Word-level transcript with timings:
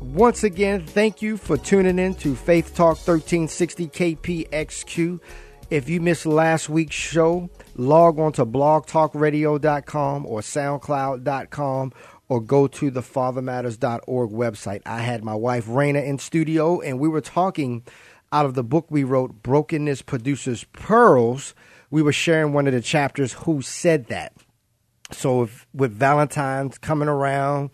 Once 0.00 0.44
again, 0.44 0.84
thank 0.86 1.20
you 1.20 1.36
for 1.36 1.58
tuning 1.58 1.98
in 1.98 2.14
to 2.14 2.34
Faith 2.34 2.74
Talk 2.74 2.96
1360 2.96 3.88
KPXQ. 3.88 5.20
If 5.68 5.90
you 5.90 6.00
missed 6.00 6.24
last 6.24 6.70
week's 6.70 6.96
show, 6.96 7.50
log 7.76 8.18
on 8.18 8.32
to 8.32 8.46
blogtalkradio.com 8.46 10.26
or 10.26 10.40
soundcloud.com 10.40 11.92
or 12.30 12.40
go 12.40 12.66
to 12.66 12.90
the 12.90 13.02
fathermatters.org 13.02 14.30
website. 14.30 14.80
I 14.86 15.00
had 15.00 15.22
my 15.22 15.34
wife 15.34 15.66
Rana 15.68 16.00
in 16.00 16.18
studio 16.18 16.80
and 16.80 16.98
we 16.98 17.08
were 17.08 17.20
talking 17.20 17.84
out 18.32 18.46
of 18.46 18.54
the 18.54 18.64
book 18.64 18.86
we 18.88 19.04
wrote, 19.04 19.42
Brokenness 19.42 20.00
Produces 20.00 20.64
Pearls. 20.72 21.54
We 21.90 22.00
were 22.00 22.12
sharing 22.12 22.54
one 22.54 22.66
of 22.66 22.72
the 22.72 22.80
chapters, 22.80 23.34
Who 23.34 23.60
Said 23.60 24.06
That? 24.06 24.32
So 25.12 25.42
if, 25.42 25.66
with 25.74 25.92
Valentine's 25.92 26.78
coming 26.78 27.08
around, 27.08 27.70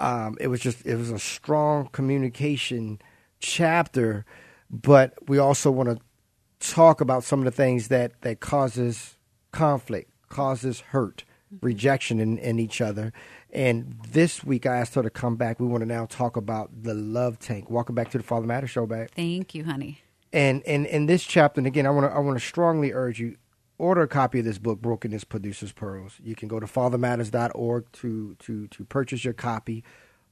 um, 0.00 0.36
it 0.40 0.48
was 0.48 0.60
just 0.60 0.84
it 0.86 0.96
was 0.96 1.10
a 1.10 1.18
strong 1.18 1.88
communication 1.92 3.00
chapter, 3.38 4.24
but 4.70 5.14
we 5.28 5.38
also 5.38 5.70
want 5.70 5.90
to 5.90 6.70
talk 6.72 7.00
about 7.00 7.22
some 7.22 7.40
of 7.40 7.44
the 7.44 7.50
things 7.50 7.88
that 7.88 8.20
that 8.22 8.40
causes 8.40 9.16
conflict, 9.52 10.10
causes 10.28 10.80
hurt, 10.80 11.24
mm-hmm. 11.54 11.64
rejection 11.64 12.18
in, 12.18 12.38
in 12.38 12.58
each 12.58 12.80
other. 12.80 13.12
And 13.52 13.96
this 14.10 14.42
week 14.42 14.64
I 14.64 14.76
asked 14.76 14.94
her 14.94 15.02
to 15.02 15.10
come 15.10 15.36
back. 15.36 15.60
We 15.60 15.66
want 15.66 15.82
to 15.82 15.86
now 15.86 16.06
talk 16.06 16.36
about 16.36 16.82
the 16.82 16.94
love 16.94 17.38
tank. 17.38 17.68
Welcome 17.68 17.94
back 17.94 18.10
to 18.12 18.18
the 18.18 18.24
Father 18.24 18.46
Matter 18.46 18.66
Show, 18.66 18.86
back. 18.86 19.10
Thank 19.14 19.54
you, 19.54 19.64
honey. 19.64 20.00
And 20.32 20.62
and 20.66 20.86
in 20.86 21.06
this 21.06 21.24
chapter, 21.24 21.60
and 21.60 21.66
again, 21.66 21.86
I 21.86 21.90
want 21.90 22.10
to 22.10 22.16
I 22.16 22.20
want 22.20 22.38
to 22.38 22.44
strongly 22.44 22.92
urge 22.92 23.20
you 23.20 23.36
order 23.80 24.02
a 24.02 24.08
copy 24.08 24.38
of 24.40 24.44
this 24.44 24.58
book, 24.58 24.80
Brokenness 24.80 25.24
Produces 25.24 25.72
Pearls. 25.72 26.20
You 26.22 26.34
can 26.34 26.48
go 26.48 26.60
to 26.60 26.66
fathermatters.org 26.66 27.92
to 27.92 28.36
to 28.38 28.68
to 28.68 28.84
purchase 28.84 29.24
your 29.24 29.34
copy. 29.34 29.82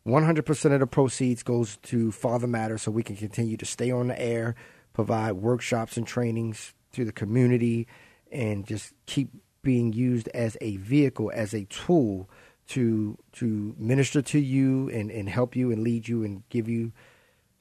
100% 0.07 0.73
of 0.73 0.81
the 0.81 0.87
proceeds 0.87 1.43
goes 1.43 1.77
to 1.83 2.13
Father 2.13 2.47
Matters 2.47 2.83
so 2.83 2.91
we 2.91 3.03
can 3.03 3.17
continue 3.17 3.57
to 3.59 3.67
stay 3.67 3.91
on 3.91 4.09
the 4.09 4.21
air, 4.21 4.55
provide 4.95 5.33
workshops 5.33 5.97
and 5.99 6.07
trainings 6.07 6.73
to 6.93 7.05
the 7.05 7.13
community, 7.13 7.87
and 8.33 8.67
just 8.67 8.95
keep 9.05 9.29
being 9.63 9.93
used 9.93 10.29
as 10.29 10.57
a 10.61 10.77
vehicle, 10.77 11.31
as 11.35 11.53
a 11.53 11.65
tool 11.65 12.29
to 12.69 13.19
to 13.33 13.75
minister 13.79 14.23
to 14.23 14.39
you 14.39 14.89
and, 14.91 15.11
and 15.11 15.29
help 15.29 15.57
you 15.57 15.73
and 15.73 15.83
lead 15.83 16.07
you 16.07 16.23
and 16.23 16.49
give 16.49 16.69
you 16.69 16.93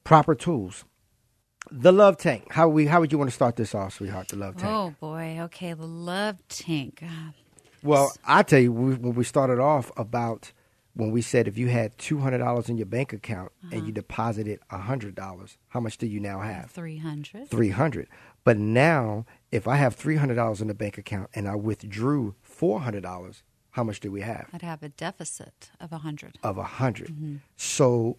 proper 0.04 0.36
tools 0.36 0.86
the 1.72 1.92
love 1.92 2.18
tank. 2.18 2.52
How 2.52 2.68
we 2.68 2.86
how 2.86 3.00
would 3.00 3.12
you 3.12 3.18
want 3.18 3.30
to 3.30 3.36
start 3.36 3.56
this 3.56 3.74
off, 3.76 3.94
sweetheart? 3.96 4.30
The 4.30 4.38
love 4.38 4.58
tank. 4.58 4.72
Oh 4.72 4.96
boy. 5.00 5.38
Okay, 5.42 5.74
the 5.74 5.86
love 5.86 6.38
tank. 6.48 7.04
Well, 7.84 8.12
I 8.26 8.44
tell 8.44 8.60
you, 8.60 8.72
we, 8.72 8.96
when 8.96 9.16
we 9.16 9.24
started 9.24 9.60
off 9.60 9.92
about 9.96 10.52
when 10.94 11.12
we 11.12 11.22
said 11.22 11.48
if 11.48 11.58
you 11.58 11.68
had 11.68 11.98
two 11.98 12.20
hundred 12.20 12.40
dollars 12.40 12.70
in 12.70 12.78
your 12.78 12.88
bank 12.88 13.14
account 13.14 13.52
uh-huh. 13.64 13.76
and 13.76 13.86
you 13.86 13.92
deposited 13.92 14.60
hundred 14.70 15.16
dollars, 15.16 15.58
how 15.70 15.80
much 15.80 15.98
do 15.98 16.08
you 16.08 16.20
now 16.20 16.42
have? 16.42 16.72
Three 16.72 16.98
hundred. 16.98 17.50
Three 17.50 17.70
hundred. 17.70 18.08
But 18.44 18.58
now, 18.58 19.26
if 19.52 19.68
I 19.68 19.76
have 19.76 19.96
three 19.96 20.16
hundred 20.16 20.36
dollars 20.36 20.62
in 20.62 20.68
the 20.68 20.74
bank 20.74 20.98
account 20.98 21.30
and 21.34 21.48
I 21.48 21.56
withdrew 21.56 22.36
four 22.42 22.82
hundred 22.82 23.04
dollars, 23.04 23.44
how 23.72 23.84
much 23.84 24.00
do 24.00 24.12
we 24.12 24.22
have? 24.22 24.50
I'd 24.52 24.64
have 24.64 24.82
a 24.82 24.90
deficit 24.90 25.70
of 25.80 25.92
a 25.92 26.00
hundred. 26.00 26.40
Of 26.42 26.58
a 26.58 26.62
100 26.62 27.10
mm-hmm. 27.10 27.36
So 27.56 28.18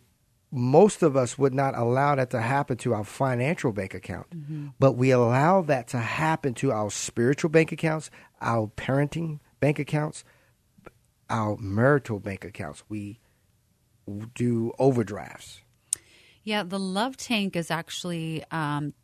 most 0.51 1.03
of 1.03 1.17
us 1.17 1.37
would 1.37 1.55
not 1.55 1.77
allow 1.77 2.15
that 2.15 2.31
to 2.31 2.41
happen 2.41 2.77
to 2.79 2.95
our 2.95 3.05
financial 3.05 3.73
bank 3.73 3.95
account, 3.95 4.31
mm-hmm. 4.31 4.69
but 4.79 4.93
we 4.93 5.11
allow 5.11 5.63
that 5.63 5.89
to 5.89 5.99
happen 5.99 6.55
to 6.55 6.73
our 6.73 6.91
spiritual 6.91 7.51
bank 7.51 7.73
accounts, 7.73 8.11
our 8.41 8.69
parenting 8.69 9.41
bank 9.61 9.79
accounts, 9.79 10.25
our 11.29 11.57
marital 11.59 12.19
bank 12.19 12.45
accounts. 12.45 12.83
We 12.89 13.21
do 14.35 14.73
overdrafts. 14.79 15.61
Yeah, 16.45 16.63
the 16.63 16.79
love 16.79 17.19
tank 17.19 17.57
is 17.57 17.71
actually 17.71 18.43
um, 18.51 18.95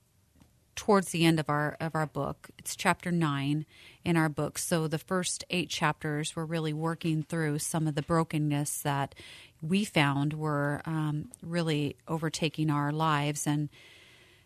towards 0.75 1.11
the 1.11 1.25
end 1.25 1.39
of 1.39 1.49
our 1.49 1.77
of 1.81 1.95
our 1.95 2.07
book. 2.07 2.51
It's 2.59 2.77
chapter 2.77 3.11
nine 3.11 3.67
in 4.05 4.17
our 4.17 4.29
book. 4.29 4.59
So 4.59 4.89
the 4.89 4.99
first 4.99 5.45
eight 5.51 5.71
chapters 5.71 6.35
we're 6.35 6.45
really 6.45 6.73
working 6.73 7.23
through 7.23 7.59
some 7.61 7.87
of 7.87 7.95
the 7.95 8.03
brokenness 8.03 8.83
that 8.83 9.15
we 9.62 9.85
found 9.85 10.35
were 10.35 10.83
um, 10.85 11.31
really 11.43 11.97
overtaking 12.09 12.71
our 12.71 12.93
lives 12.93 13.47
and 13.47 13.69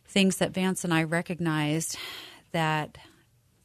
things 0.06 0.36
that 0.36 0.52
Vance 0.52 0.84
and 0.84 0.94
I 0.94 1.02
recognized 1.04 1.96
that 2.52 2.98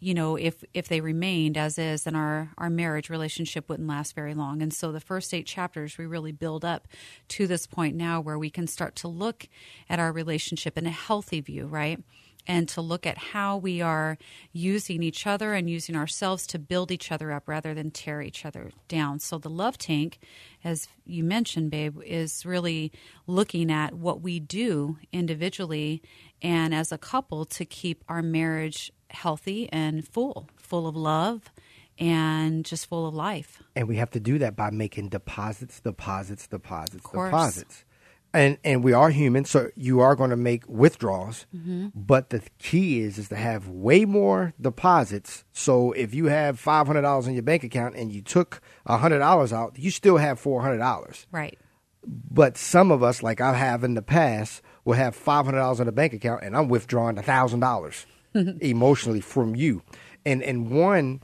you 0.04 0.14
know 0.14 0.36
if 0.36 0.64
if 0.74 0.90
they 0.90 1.00
remained 1.00 1.58
as 1.58 1.80
is 1.80 2.04
then 2.04 2.16
our 2.16 2.52
our 2.58 2.70
marriage 2.70 3.10
relationship 3.10 3.70
wouldn't 3.70 3.88
last 3.88 4.14
very 4.14 4.34
long 4.34 4.62
and 4.62 4.74
so 4.74 4.92
the 4.92 5.00
first 5.00 5.34
eight 5.34 5.46
chapters 5.46 5.98
we 5.98 6.06
really 6.06 6.34
build 6.34 6.66
up 6.66 6.90
to 7.30 7.48
this 7.48 7.66
point 7.66 7.96
now 7.96 8.20
where 8.20 8.38
we 8.38 8.50
can 8.50 8.68
start 8.68 8.96
to 8.98 9.08
look 9.08 9.48
at 9.90 10.00
our 10.00 10.12
relationship 10.12 10.78
in 10.78 10.86
a 10.86 10.92
healthy 10.92 11.40
view 11.40 11.66
right 11.66 12.04
and 12.48 12.68
to 12.70 12.82
look 12.82 13.06
at 13.06 13.18
how 13.18 13.58
we 13.58 13.82
are 13.82 14.18
using 14.52 15.02
each 15.02 15.26
other 15.26 15.54
and 15.54 15.70
using 15.70 15.96
ourselves 15.96 16.46
to 16.48 16.60
build 16.60 16.92
each 16.92 17.12
other 17.12 17.32
up 17.32 17.48
rather 17.48 17.74
than 17.74 17.92
tear 17.92 18.22
each 18.22 18.46
other 18.46 18.72
down. 18.88 19.20
So 19.20 19.38
the 19.38 19.50
love 19.50 19.78
tank, 19.78 20.20
as 20.64 20.88
you 21.06 21.24
mentioned, 21.24 21.72
babe, 21.72 22.02
is 22.04 22.46
really 22.46 22.92
looking 23.28 23.72
at 23.72 23.94
what 23.94 24.22
we 24.22 24.40
do 24.40 24.98
individually 25.12 26.02
and 26.42 26.74
as 26.74 26.92
a 26.92 26.98
couple 26.98 27.46
to 27.46 27.66
keep 27.66 28.04
our 28.08 28.22
marriage 28.22 28.92
healthy 29.10 29.70
and 29.72 30.08
full, 30.08 30.50
full 30.58 30.88
of 30.88 30.96
love 30.96 31.52
and 32.00 32.66
just 32.66 32.88
full 32.88 33.08
of 33.08 33.14
life. 33.14 33.62
And 33.76 33.88
we 33.88 33.98
have 33.98 34.10
to 34.12 34.20
do 34.20 34.40
that 34.40 34.56
by 34.56 34.72
making 34.72 35.10
deposits, 35.10 35.80
deposits, 35.80 36.48
deposits, 36.48 37.04
deposits 37.04 37.86
and 38.34 38.58
and 38.64 38.84
we 38.84 38.94
are 38.94 39.10
human, 39.12 39.46
so 39.46 39.70
you 39.76 40.00
are 40.00 40.16
going 40.16 40.32
to 40.32 40.36
make 40.36 40.68
withdrawals. 40.68 41.46
Mm-hmm. 41.56 41.90
But 41.94 42.32
the 42.32 42.42
key 42.58 43.02
is 43.02 43.18
is 43.18 43.30
to 43.30 43.36
have 43.36 43.68
way 43.68 44.06
more 44.06 44.54
deposits. 44.60 45.46
So 45.54 45.92
if 45.92 46.14
you 46.14 46.26
have 46.26 46.60
five 46.60 46.88
hundred 46.88 47.04
dollars 47.04 47.28
in 47.28 47.34
your 47.34 47.44
bank 47.44 47.64
account 47.64 47.96
and 47.96 48.12
you 48.12 48.22
took 48.22 48.62
hundred 48.88 49.20
dollars 49.20 49.54
out, 49.54 49.78
you 49.78 49.92
still 49.92 50.18
have 50.18 50.40
four 50.40 50.62
hundred 50.62 50.80
dollars. 50.80 51.28
Right. 51.32 51.58
But 52.06 52.58
some 52.58 52.92
of 52.92 53.04
us, 53.04 53.24
like 53.24 53.40
I 53.40 53.54
have 53.54 53.84
in 53.84 53.94
the 53.94 54.02
past, 54.02 54.62
will 54.84 54.96
have 54.96 55.16
five 55.16 55.46
hundred 55.46 55.60
dollars 55.60 55.80
in 55.80 55.86
the 55.86 55.92
bank 55.92 56.14
account, 56.14 56.44
and 56.44 56.58
I'm 56.58 56.68
withdrawing 56.70 57.16
thousand 57.18 57.60
dollars 57.60 58.06
emotionally 58.34 59.22
from 59.22 59.56
you. 59.56 59.84
And 60.26 60.42
and 60.42 60.72
one, 60.72 61.22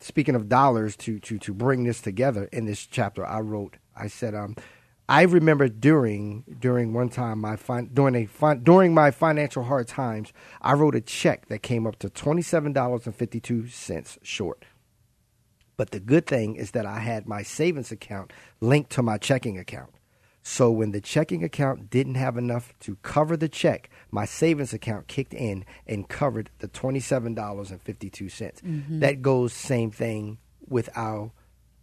speaking 0.00 0.34
of 0.34 0.48
dollars, 0.48 0.96
to 0.98 1.18
to 1.20 1.38
to 1.38 1.52
bring 1.52 1.84
this 1.84 2.00
together 2.00 2.48
in 2.50 2.64
this 2.64 2.86
chapter, 2.86 3.26
I 3.26 3.40
wrote. 3.40 3.76
I 3.98 4.08
said, 4.08 4.34
um, 4.34 4.56
I 5.08 5.22
remember 5.22 5.68
during 5.68 6.44
during 6.58 6.92
one 6.92 7.08
time 7.08 7.40
my 7.40 7.56
fin- 7.56 7.90
during 7.92 8.14
a 8.16 8.26
fin- 8.26 8.62
during 8.64 8.92
my 8.92 9.10
financial 9.10 9.62
hard 9.62 9.86
times, 9.86 10.32
I 10.60 10.72
wrote 10.72 10.96
a 10.96 11.00
check 11.00 11.46
that 11.46 11.62
came 11.62 11.86
up 11.86 11.98
to 12.00 12.10
twenty 12.10 12.42
seven 12.42 12.72
dollars 12.72 13.06
and 13.06 13.14
fifty 13.14 13.40
two 13.40 13.68
cents 13.68 14.18
short. 14.22 14.64
But 15.76 15.90
the 15.90 16.00
good 16.00 16.26
thing 16.26 16.56
is 16.56 16.72
that 16.72 16.86
I 16.86 17.00
had 17.00 17.28
my 17.28 17.42
savings 17.42 17.92
account 17.92 18.32
linked 18.60 18.90
to 18.92 19.02
my 19.02 19.18
checking 19.18 19.58
account. 19.58 19.90
So 20.42 20.70
when 20.70 20.92
the 20.92 21.00
checking 21.00 21.42
account 21.42 21.90
didn't 21.90 22.14
have 22.14 22.36
enough 22.36 22.72
to 22.80 22.96
cover 23.02 23.36
the 23.36 23.48
check, 23.48 23.90
my 24.12 24.24
savings 24.24 24.72
account 24.72 25.08
kicked 25.08 25.34
in 25.34 25.64
and 25.88 26.08
covered 26.08 26.50
the 26.60 26.68
$27.52. 26.68 27.34
Mm-hmm. 28.62 29.00
That 29.00 29.22
goes 29.22 29.52
same 29.52 29.90
thing 29.90 30.38
with 30.68 30.88
our 30.94 31.32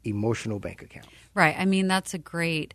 emotional 0.05 0.59
bank 0.59 0.81
account. 0.81 1.07
Right. 1.33 1.55
I 1.57 1.65
mean, 1.65 1.89
that's 1.89 2.13
a 2.13 2.17
great 2.17 2.73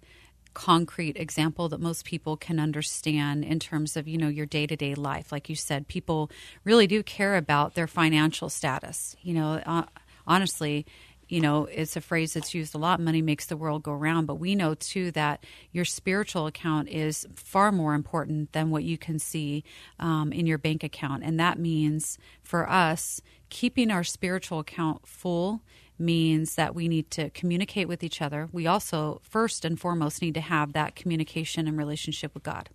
concrete 0.54 1.16
example 1.16 1.68
that 1.68 1.80
most 1.80 2.04
people 2.04 2.36
can 2.36 2.58
understand 2.58 3.44
in 3.44 3.58
terms 3.58 3.96
of 3.96 4.08
you 4.08 4.18
know 4.18 4.28
your 4.28 4.46
day-to-day 4.46 4.94
life. 4.94 5.30
Like 5.32 5.48
you 5.48 5.56
said 5.56 5.88
people 5.88 6.30
really 6.64 6.86
do 6.86 7.02
care 7.02 7.36
about 7.36 7.74
their 7.74 7.86
financial 7.86 8.48
status. 8.48 9.16
You 9.22 9.34
know 9.34 9.62
uh, 9.64 9.84
honestly 10.26 10.86
you 11.28 11.40
know 11.40 11.66
it's 11.66 11.96
a 11.96 12.00
phrase 12.00 12.32
that's 12.34 12.54
used 12.54 12.74
a 12.74 12.78
lot. 12.78 13.00
Money 13.00 13.22
makes 13.22 13.46
the 13.46 13.56
world 13.56 13.82
go 13.82 13.92
round. 13.92 14.26
But 14.26 14.36
we 14.36 14.54
know 14.54 14.74
too 14.74 15.10
that 15.12 15.44
your 15.72 15.84
spiritual 15.84 16.46
account 16.46 16.88
is 16.88 17.26
far 17.34 17.70
more 17.70 17.94
important 17.94 18.52
than 18.52 18.70
what 18.70 18.84
you 18.84 18.98
can 18.98 19.18
see 19.18 19.64
um, 19.98 20.32
in 20.32 20.46
your 20.46 20.58
bank 20.58 20.82
account. 20.82 21.22
And 21.22 21.38
that 21.38 21.58
means 21.58 22.18
for 22.42 22.68
us 22.68 23.20
keeping 23.50 23.90
our 23.90 24.04
spiritual 24.04 24.58
account 24.60 25.06
full 25.06 25.62
means 25.98 26.54
that 26.56 26.74
we 26.74 26.88
need 26.88 27.10
to 27.12 27.30
communicate 27.30 27.88
with 27.88 28.02
each 28.02 28.22
other. 28.22 28.48
We 28.52 28.66
also, 28.66 29.20
first 29.22 29.64
and 29.64 29.78
foremost, 29.80 30.22
need 30.22 30.34
to 30.34 30.40
have 30.40 30.72
that 30.72 30.94
communication 30.96 31.66
and 31.68 31.76
relationship 31.78 32.34
with 32.34 32.42
God. 32.42 32.70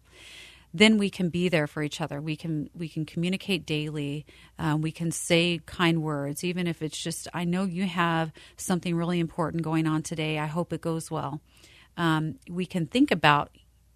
then 0.74 0.98
we 0.98 1.10
can 1.10 1.30
be 1.30 1.50
there 1.50 1.68
for 1.68 1.84
each 1.84 2.02
other. 2.02 2.20
We 2.20 2.36
can 2.36 2.70
we 2.74 2.90
can 2.90 3.06
communicate 3.06 3.66
daily. 3.66 4.26
Um, 4.58 4.82
we 4.82 4.92
can 4.92 5.12
say 5.12 5.60
kind 5.66 6.02
words, 6.02 6.44
even 6.44 6.66
if 6.68 6.82
it's 6.82 6.98
just, 7.02 7.28
"I 7.34 7.44
know 7.46 7.64
you 7.64 7.86
have 7.86 8.32
something 8.58 8.96
really 8.96 9.20
important 9.20 9.64
going 9.64 9.86
on 9.86 10.02
today. 10.02 10.40
I 10.40 10.48
hope 10.48 10.74
it 10.74 10.82
goes 10.82 11.12
well." 11.12 11.42
Um, 11.96 12.40
we 12.50 12.66
can 12.66 12.88
think 12.88 13.12
about 13.12 13.52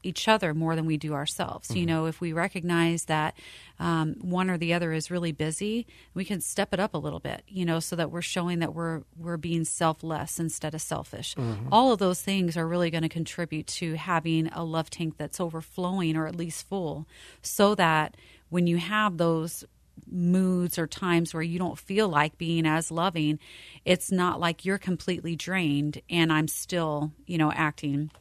each 0.08 0.28
other 0.28 0.54
more 0.54 0.76
than 0.76 0.86
we 0.86 0.98
do 0.98 1.14
ourselves. 1.14 1.68
Mm-hmm. 1.68 1.78
You 1.78 1.86
know, 1.86 2.06
if 2.06 2.22
we 2.22 2.34
recognize 2.34 3.06
that 3.06 3.38
um, 3.80 4.16
one 4.22 4.50
or 4.50 4.58
the 4.58 4.74
other 4.74 4.94
is 4.94 5.12
really 5.12 5.32
busy, 5.32 5.86
we 6.14 6.26
can 6.26 6.42
step 6.42 6.74
it 6.74 6.80
up 6.80 6.94
a 6.94 6.98
little 6.98 7.20
bit. 7.20 7.44
You 7.48 7.66
know, 7.66 7.80
so 7.80 7.96
that 7.96 8.10
we're 8.10 8.22
showing 8.22 8.60
that 8.60 8.74
we're 8.74 9.04
we're 9.18 9.38
being 9.38 9.66
selfless 9.66 10.40
instead 10.40 10.74
of 10.74 10.82
selfish. 10.82 11.36
Mm-hmm. 11.36 11.68
All 11.72 11.92
of 11.92 12.00
those 12.00 12.22
things 12.22 12.58
are 12.58 12.68
really 12.68 12.90
going 12.90 13.04
to 13.04 13.10
contribute 13.10 13.68
to 13.68 13.96
having 13.96 14.48
a 14.48 14.64
love 14.64 14.90
tank 14.90 15.16
that's 15.18 15.40
overflowing 15.40 16.16
or 16.16 16.28
at 16.28 16.36
least 16.36 16.68
full, 16.68 17.08
so 17.42 17.76
that 17.76 18.16
when 18.50 18.66
you 18.66 18.78
have 18.78 19.18
those 19.18 19.66
moods 20.10 20.78
or 20.78 20.88
times 20.88 21.34
where 21.34 21.44
you 21.44 21.60
don't 21.60 21.78
feel 21.78 22.08
like 22.08 22.38
being 22.38 22.66
as 22.66 22.92
loving, 22.92 23.40
it's 23.84 24.12
not 24.12 24.40
like 24.40 24.64
you're 24.64 24.78
completely 24.78 25.36
drained 25.36 26.02
and 26.10 26.32
I'm 26.32 26.48
still, 26.48 27.12
you 27.26 27.38
know, 27.38 27.52
acting 27.52 28.12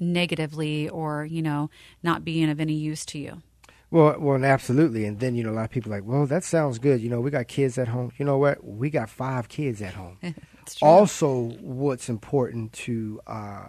negatively 0.00 0.88
or 0.88 1.24
you 1.24 1.42
know 1.42 1.70
not 2.02 2.24
being 2.24 2.50
of 2.50 2.60
any 2.60 2.74
use 2.74 3.04
to 3.06 3.18
you? 3.18 3.42
Well 3.90 4.16
well 4.18 4.44
absolutely. 4.44 5.04
And 5.04 5.20
then 5.20 5.34
you 5.34 5.44
know 5.44 5.50
a 5.50 5.56
lot 5.56 5.64
of 5.64 5.70
people 5.70 5.90
like 5.90 6.04
well 6.04 6.26
that 6.26 6.44
sounds 6.44 6.78
good. 6.78 7.00
You 7.00 7.10
know 7.10 7.20
we 7.20 7.30
got 7.30 7.48
kids 7.48 7.78
at 7.78 7.88
home. 7.88 8.12
You 8.18 8.24
know 8.24 8.38
what? 8.38 8.64
We 8.64 8.90
got 8.90 9.10
five 9.10 9.48
kids 9.48 9.82
at 9.82 9.94
home. 9.94 10.18
Also 10.82 11.44
what's 11.62 12.10
important 12.10 12.74
to 12.74 13.22
uh, 13.26 13.68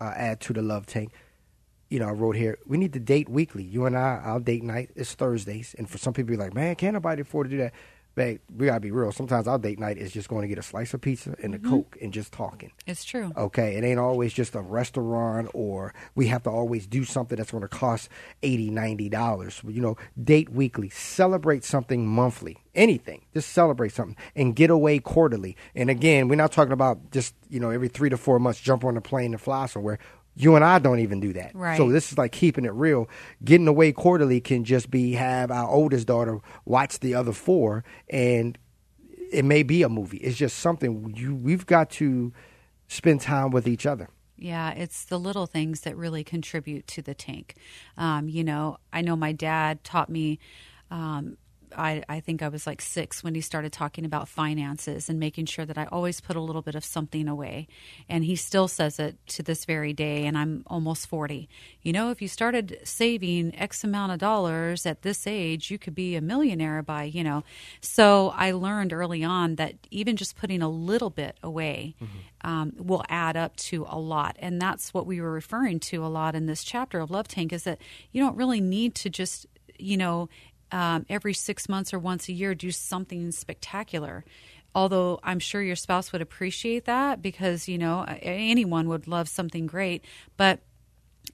uh, 0.00 0.12
add 0.16 0.40
to 0.40 0.52
the 0.52 0.60
love 0.60 0.84
tank 0.84 1.12
you 1.90 1.98
know, 1.98 2.08
I 2.08 2.12
wrote 2.12 2.36
here, 2.36 2.56
we 2.66 2.78
need 2.78 2.92
to 2.92 3.00
date 3.00 3.28
weekly. 3.28 3.64
You 3.64 3.84
and 3.84 3.98
I, 3.98 4.20
our 4.22 4.38
date 4.38 4.62
night 4.62 4.90
is 4.94 5.12
Thursdays. 5.12 5.74
And 5.76 5.90
for 5.90 5.98
some 5.98 6.14
people, 6.14 6.32
you're 6.32 6.42
like, 6.42 6.54
man, 6.54 6.76
can't 6.76 6.94
nobody 6.94 7.22
afford 7.22 7.50
to 7.50 7.50
do 7.50 7.58
that? 7.58 7.74
But 8.20 8.38
we 8.54 8.66
gotta 8.66 8.80
be 8.80 8.90
real. 8.90 9.12
Sometimes 9.12 9.48
our 9.48 9.58
date 9.58 9.78
night 9.78 9.96
is 9.96 10.12
just 10.12 10.28
going 10.28 10.42
to 10.42 10.48
get 10.48 10.58
a 10.58 10.62
slice 10.62 10.92
of 10.92 11.00
pizza 11.00 11.34
and 11.42 11.54
a 11.54 11.58
mm-hmm. 11.58 11.70
coke 11.70 11.96
and 12.02 12.12
just 12.12 12.32
talking. 12.32 12.70
It's 12.86 13.02
true. 13.02 13.32
Okay, 13.34 13.76
it 13.76 13.82
ain't 13.82 13.98
always 13.98 14.34
just 14.34 14.54
a 14.54 14.60
restaurant 14.60 15.48
or 15.54 15.94
we 16.14 16.26
have 16.26 16.42
to 16.42 16.50
always 16.50 16.86
do 16.86 17.04
something 17.04 17.38
that's 17.38 17.50
going 17.50 17.62
to 17.62 17.68
cost 17.68 18.10
80 18.42 18.68
90 18.68 19.08
dollars. 19.08 19.62
You 19.66 19.80
know, 19.80 19.96
date 20.22 20.50
weekly, 20.50 20.90
celebrate 20.90 21.64
something 21.64 22.06
monthly, 22.06 22.58
anything. 22.74 23.24
Just 23.32 23.52
celebrate 23.52 23.92
something 23.92 24.18
and 24.36 24.54
get 24.54 24.68
away 24.68 24.98
quarterly. 24.98 25.56
And 25.74 25.88
again, 25.88 26.28
we're 26.28 26.34
not 26.34 26.52
talking 26.52 26.74
about 26.74 27.12
just 27.12 27.34
you 27.48 27.58
know 27.58 27.70
every 27.70 27.88
three 27.88 28.10
to 28.10 28.18
four 28.18 28.38
months 28.38 28.60
jump 28.60 28.84
on 28.84 28.98
a 28.98 29.00
plane 29.00 29.32
and 29.32 29.40
fly 29.40 29.64
somewhere. 29.64 29.98
You 30.34 30.54
and 30.56 30.64
I 30.64 30.78
don't 30.78 31.00
even 31.00 31.20
do 31.20 31.32
that. 31.34 31.54
Right. 31.54 31.76
So 31.76 31.90
this 31.90 32.12
is 32.12 32.18
like 32.18 32.32
keeping 32.32 32.64
it 32.64 32.72
real. 32.72 33.08
Getting 33.44 33.68
away 33.68 33.92
quarterly 33.92 34.40
can 34.40 34.64
just 34.64 34.90
be 34.90 35.12
have 35.12 35.50
our 35.50 35.68
oldest 35.68 36.06
daughter 36.06 36.40
watch 36.64 37.00
the 37.00 37.14
other 37.14 37.32
four, 37.32 37.84
and 38.08 38.56
it 39.32 39.44
may 39.44 39.62
be 39.62 39.82
a 39.82 39.88
movie. 39.88 40.18
It's 40.18 40.36
just 40.38 40.58
something 40.58 41.14
you 41.16 41.34
we've 41.34 41.66
got 41.66 41.90
to 41.90 42.32
spend 42.88 43.20
time 43.20 43.50
with 43.50 43.68
each 43.68 43.86
other. 43.86 44.08
Yeah, 44.36 44.70
it's 44.70 45.04
the 45.04 45.20
little 45.20 45.46
things 45.46 45.82
that 45.82 45.96
really 45.96 46.24
contribute 46.24 46.86
to 46.88 47.02
the 47.02 47.14
tank. 47.14 47.56
Um, 47.98 48.28
you 48.28 48.42
know, 48.42 48.78
I 48.92 49.02
know 49.02 49.14
my 49.14 49.32
dad 49.32 49.84
taught 49.84 50.08
me 50.08 50.38
um, 50.90 51.36
I, 51.76 52.02
I 52.08 52.20
think 52.20 52.42
I 52.42 52.48
was 52.48 52.66
like 52.66 52.80
six 52.80 53.22
when 53.22 53.34
he 53.34 53.40
started 53.40 53.72
talking 53.72 54.04
about 54.04 54.28
finances 54.28 55.08
and 55.08 55.18
making 55.18 55.46
sure 55.46 55.64
that 55.64 55.78
I 55.78 55.86
always 55.86 56.20
put 56.20 56.36
a 56.36 56.40
little 56.40 56.62
bit 56.62 56.74
of 56.74 56.84
something 56.84 57.28
away. 57.28 57.68
And 58.08 58.24
he 58.24 58.36
still 58.36 58.68
says 58.68 58.98
it 58.98 59.16
to 59.28 59.42
this 59.42 59.64
very 59.64 59.92
day, 59.92 60.26
and 60.26 60.36
I'm 60.36 60.64
almost 60.66 61.06
40. 61.06 61.48
You 61.82 61.92
know, 61.92 62.10
if 62.10 62.20
you 62.20 62.28
started 62.28 62.78
saving 62.84 63.54
X 63.58 63.84
amount 63.84 64.12
of 64.12 64.18
dollars 64.18 64.86
at 64.86 65.02
this 65.02 65.26
age, 65.26 65.70
you 65.70 65.78
could 65.78 65.94
be 65.94 66.16
a 66.16 66.20
millionaire 66.20 66.82
by, 66.82 67.04
you 67.04 67.24
know. 67.24 67.44
So 67.80 68.32
I 68.36 68.52
learned 68.52 68.92
early 68.92 69.24
on 69.24 69.56
that 69.56 69.74
even 69.90 70.16
just 70.16 70.36
putting 70.36 70.62
a 70.62 70.68
little 70.68 71.10
bit 71.10 71.36
away 71.42 71.94
mm-hmm. 72.02 72.50
um, 72.50 72.72
will 72.76 73.04
add 73.08 73.36
up 73.36 73.56
to 73.56 73.86
a 73.88 73.98
lot. 73.98 74.36
And 74.38 74.60
that's 74.60 74.92
what 74.94 75.06
we 75.06 75.20
were 75.20 75.32
referring 75.32 75.80
to 75.80 76.04
a 76.04 76.08
lot 76.08 76.34
in 76.34 76.46
this 76.46 76.64
chapter 76.64 77.00
of 77.00 77.10
Love 77.10 77.28
Tank 77.28 77.52
is 77.52 77.64
that 77.64 77.78
you 78.12 78.22
don't 78.22 78.36
really 78.36 78.60
need 78.60 78.94
to 78.96 79.10
just 79.10 79.46
you 79.80 79.96
know 79.96 80.28
um, 80.72 81.06
every 81.08 81.34
six 81.34 81.68
months 81.68 81.92
or 81.92 81.98
once 81.98 82.28
a 82.28 82.32
year 82.32 82.54
do 82.54 82.70
something 82.70 83.30
spectacular. 83.32 84.24
Although 84.74 85.18
I'm 85.22 85.40
sure 85.40 85.62
your 85.62 85.76
spouse 85.76 86.12
would 86.12 86.22
appreciate 86.22 86.84
that 86.84 87.20
because 87.20 87.68
you 87.68 87.76
know 87.76 88.04
anyone 88.22 88.88
would 88.88 89.08
love 89.08 89.28
something 89.28 89.66
great. 89.66 90.04
But 90.36 90.60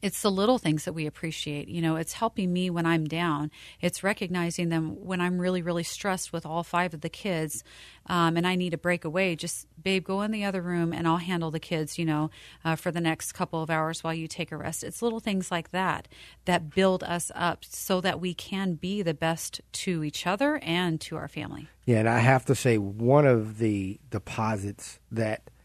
it's 0.02 0.22
the 0.22 0.30
little 0.30 0.58
things 0.58 0.84
that 0.84 0.92
we 0.92 1.06
appreciate. 1.06 1.68
You 1.68 1.80
know, 1.80 1.96
it's 1.96 2.12
helping 2.12 2.52
me 2.52 2.70
when 2.70 2.86
I'm 2.86 3.04
down. 3.04 3.50
It's 3.80 4.02
recognizing 4.02 4.68
them 4.68 5.04
when 5.04 5.20
I'm 5.20 5.38
really, 5.38 5.62
really 5.62 5.82
stressed 5.82 6.32
with 6.32 6.44
all 6.44 6.62
five 6.62 6.94
of 6.94 7.00
the 7.00 7.08
kids 7.08 7.64
um, 8.06 8.36
and 8.36 8.46
I 8.46 8.54
need 8.54 8.70
to 8.70 8.78
break 8.78 9.04
away. 9.04 9.36
Just, 9.36 9.66
babe, 9.82 10.04
go 10.04 10.22
in 10.22 10.30
the 10.30 10.44
other 10.44 10.62
room 10.62 10.92
and 10.92 11.08
I'll 11.08 11.16
handle 11.16 11.50
the 11.50 11.60
kids, 11.60 11.98
you 11.98 12.04
know, 12.04 12.30
uh, 12.64 12.76
for 12.76 12.90
the 12.90 13.00
next 13.00 13.32
couple 13.32 13.62
of 13.62 13.70
hours 13.70 14.04
while 14.04 14.14
you 14.14 14.28
take 14.28 14.52
a 14.52 14.56
rest. 14.56 14.84
It's 14.84 15.02
little 15.02 15.20
things 15.20 15.50
like 15.50 15.70
that 15.70 16.08
that 16.44 16.70
build 16.70 17.02
us 17.02 17.32
up 17.34 17.64
so 17.64 18.00
that 18.00 18.20
we 18.20 18.34
can 18.34 18.74
be 18.74 19.02
the 19.02 19.14
best 19.14 19.60
to 19.72 20.04
each 20.04 20.26
other 20.26 20.58
and 20.62 21.00
to 21.02 21.16
our 21.16 21.28
family. 21.28 21.68
Yeah, 21.84 22.00
and 22.00 22.08
I 22.08 22.18
have 22.18 22.44
to 22.46 22.54
say, 22.54 22.78
one 22.78 23.26
of 23.26 23.58
the 23.58 23.98
deposits 24.10 24.98
that– 25.10 25.50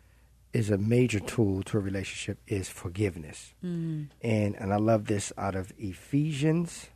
is 0.53 0.69
a 0.69 0.77
major 0.77 1.19
tool 1.19 1.63
to 1.63 1.77
a 1.77 1.81
relationship 1.81 2.39
is 2.47 2.69
forgiveness. 2.69 3.53
Mm. 3.63 4.07
And 4.21 4.55
and 4.55 4.73
I 4.73 4.77
love 4.77 5.05
this 5.05 5.31
out 5.37 5.55
of 5.55 5.71
Ephesians 5.77 6.87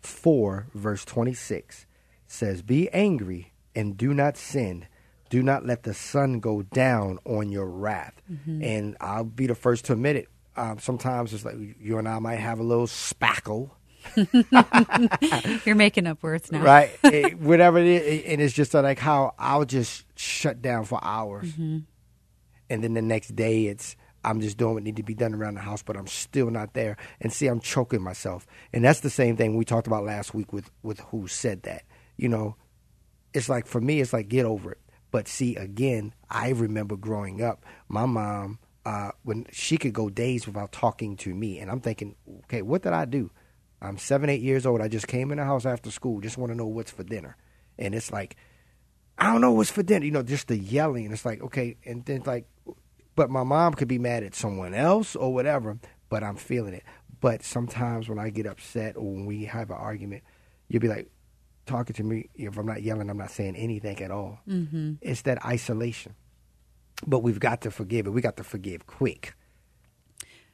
4 0.00 0.66
verse 0.74 1.04
26 1.04 1.86
says 2.26 2.62
be 2.62 2.88
angry 2.90 3.52
and 3.74 3.96
do 3.96 4.14
not 4.14 4.36
sin. 4.36 4.86
Do 5.30 5.42
not 5.42 5.66
let 5.66 5.82
the 5.82 5.94
sun 5.94 6.38
go 6.40 6.62
down 6.62 7.18
on 7.24 7.50
your 7.50 7.66
wrath. 7.66 8.14
Mm-hmm. 8.30 8.62
And 8.62 8.96
I'll 9.00 9.24
be 9.24 9.46
the 9.46 9.54
first 9.54 9.86
to 9.86 9.94
admit 9.94 10.16
it. 10.16 10.28
Um, 10.56 10.78
sometimes 10.78 11.34
it's 11.34 11.44
like 11.44 11.56
you 11.80 11.98
and 11.98 12.08
I 12.08 12.20
might 12.20 12.36
have 12.36 12.60
a 12.60 12.62
little 12.62 12.86
spackle. 12.86 13.70
You're 15.64 15.74
making 15.74 16.06
up 16.06 16.22
words 16.22 16.52
now, 16.52 16.60
right? 16.60 16.90
it, 17.02 17.40
whatever 17.40 17.78
it 17.78 17.86
is, 17.86 18.24
and 18.26 18.40
it's 18.40 18.52
just 18.52 18.74
like 18.74 18.98
how 18.98 19.34
I'll 19.38 19.64
just 19.64 20.04
shut 20.16 20.62
down 20.62 20.84
for 20.84 21.00
hours. 21.02 21.50
Mm-hmm 21.52 21.78
and 22.70 22.82
then 22.82 22.94
the 22.94 23.02
next 23.02 23.36
day 23.36 23.66
it's 23.66 23.96
I'm 24.24 24.40
just 24.40 24.56
doing 24.56 24.74
what 24.74 24.82
needs 24.82 24.96
to 24.96 25.02
be 25.02 25.14
done 25.14 25.34
around 25.34 25.54
the 25.54 25.60
house, 25.60 25.82
but 25.82 25.96
I'm 25.96 26.06
still 26.06 26.50
not 26.50 26.72
there. 26.72 26.96
And 27.20 27.32
see, 27.32 27.46
I'm 27.46 27.60
choking 27.60 28.02
myself. 28.02 28.46
And 28.72 28.84
that's 28.84 29.00
the 29.00 29.10
same 29.10 29.36
thing 29.36 29.56
we 29.56 29.64
talked 29.64 29.86
about 29.86 30.04
last 30.04 30.34
week 30.34 30.52
with 30.52 30.70
with 30.82 31.00
who 31.00 31.28
said 31.28 31.62
that. 31.64 31.84
You 32.16 32.28
know, 32.28 32.56
it's 33.32 33.48
like 33.48 33.66
for 33.66 33.80
me, 33.80 34.00
it's 34.00 34.12
like 34.12 34.28
get 34.28 34.46
over 34.46 34.72
it. 34.72 34.80
But 35.10 35.28
see, 35.28 35.54
again, 35.56 36.14
I 36.28 36.50
remember 36.50 36.96
growing 36.96 37.42
up, 37.42 37.64
my 37.88 38.06
mom 38.06 38.58
uh, 38.84 39.10
when 39.22 39.46
she 39.52 39.76
could 39.76 39.92
go 39.92 40.10
days 40.10 40.46
without 40.46 40.72
talking 40.72 41.16
to 41.18 41.34
me, 41.34 41.58
and 41.58 41.70
I'm 41.70 41.80
thinking, 41.80 42.16
okay, 42.44 42.62
what 42.62 42.82
did 42.82 42.92
I 42.92 43.04
do? 43.04 43.30
I'm 43.80 43.98
seven, 43.98 44.30
eight 44.30 44.42
years 44.42 44.66
old. 44.66 44.80
I 44.80 44.88
just 44.88 45.06
came 45.06 45.30
in 45.30 45.38
the 45.38 45.44
house 45.44 45.66
after 45.66 45.90
school, 45.90 46.20
just 46.20 46.38
want 46.38 46.50
to 46.52 46.56
know 46.56 46.66
what's 46.66 46.90
for 46.90 47.04
dinner, 47.04 47.36
and 47.78 47.94
it's 47.94 48.10
like, 48.10 48.36
I 49.16 49.32
don't 49.32 49.40
know 49.40 49.52
what's 49.52 49.70
for 49.70 49.82
dinner. 49.82 50.04
You 50.04 50.10
know, 50.10 50.22
just 50.22 50.48
the 50.48 50.58
yelling. 50.58 51.12
It's 51.12 51.24
like, 51.24 51.42
okay, 51.42 51.76
and 51.84 52.04
then 52.04 52.22
like 52.26 52.46
but 53.14 53.30
my 53.30 53.42
mom 53.42 53.74
could 53.74 53.88
be 53.88 53.98
mad 53.98 54.22
at 54.22 54.34
someone 54.34 54.74
else 54.74 55.16
or 55.16 55.32
whatever, 55.32 55.78
but 56.08 56.22
I'm 56.22 56.36
feeling 56.36 56.74
it. 56.74 56.84
But 57.20 57.42
sometimes 57.42 58.08
when 58.08 58.18
I 58.18 58.30
get 58.30 58.46
upset 58.46 58.96
or 58.96 59.12
when 59.12 59.26
we 59.26 59.44
have 59.44 59.70
an 59.70 59.76
argument, 59.76 60.22
you'll 60.68 60.82
be 60.82 60.88
like, 60.88 61.10
talking 61.66 61.94
to 61.94 62.02
me, 62.02 62.28
if 62.34 62.58
I'm 62.58 62.66
not 62.66 62.82
yelling, 62.82 63.08
I'm 63.08 63.16
not 63.16 63.30
saying 63.30 63.56
anything 63.56 64.00
at 64.02 64.10
all. 64.10 64.40
Mm-hmm. 64.48 64.94
It's 65.00 65.22
that 65.22 65.44
isolation. 65.44 66.14
But 67.06 67.20
we've 67.20 67.40
got 67.40 67.62
to 67.62 67.70
forgive 67.70 68.06
it. 68.06 68.10
We 68.10 68.20
got 68.20 68.36
to 68.36 68.44
forgive 68.44 68.86
quick. 68.86 69.34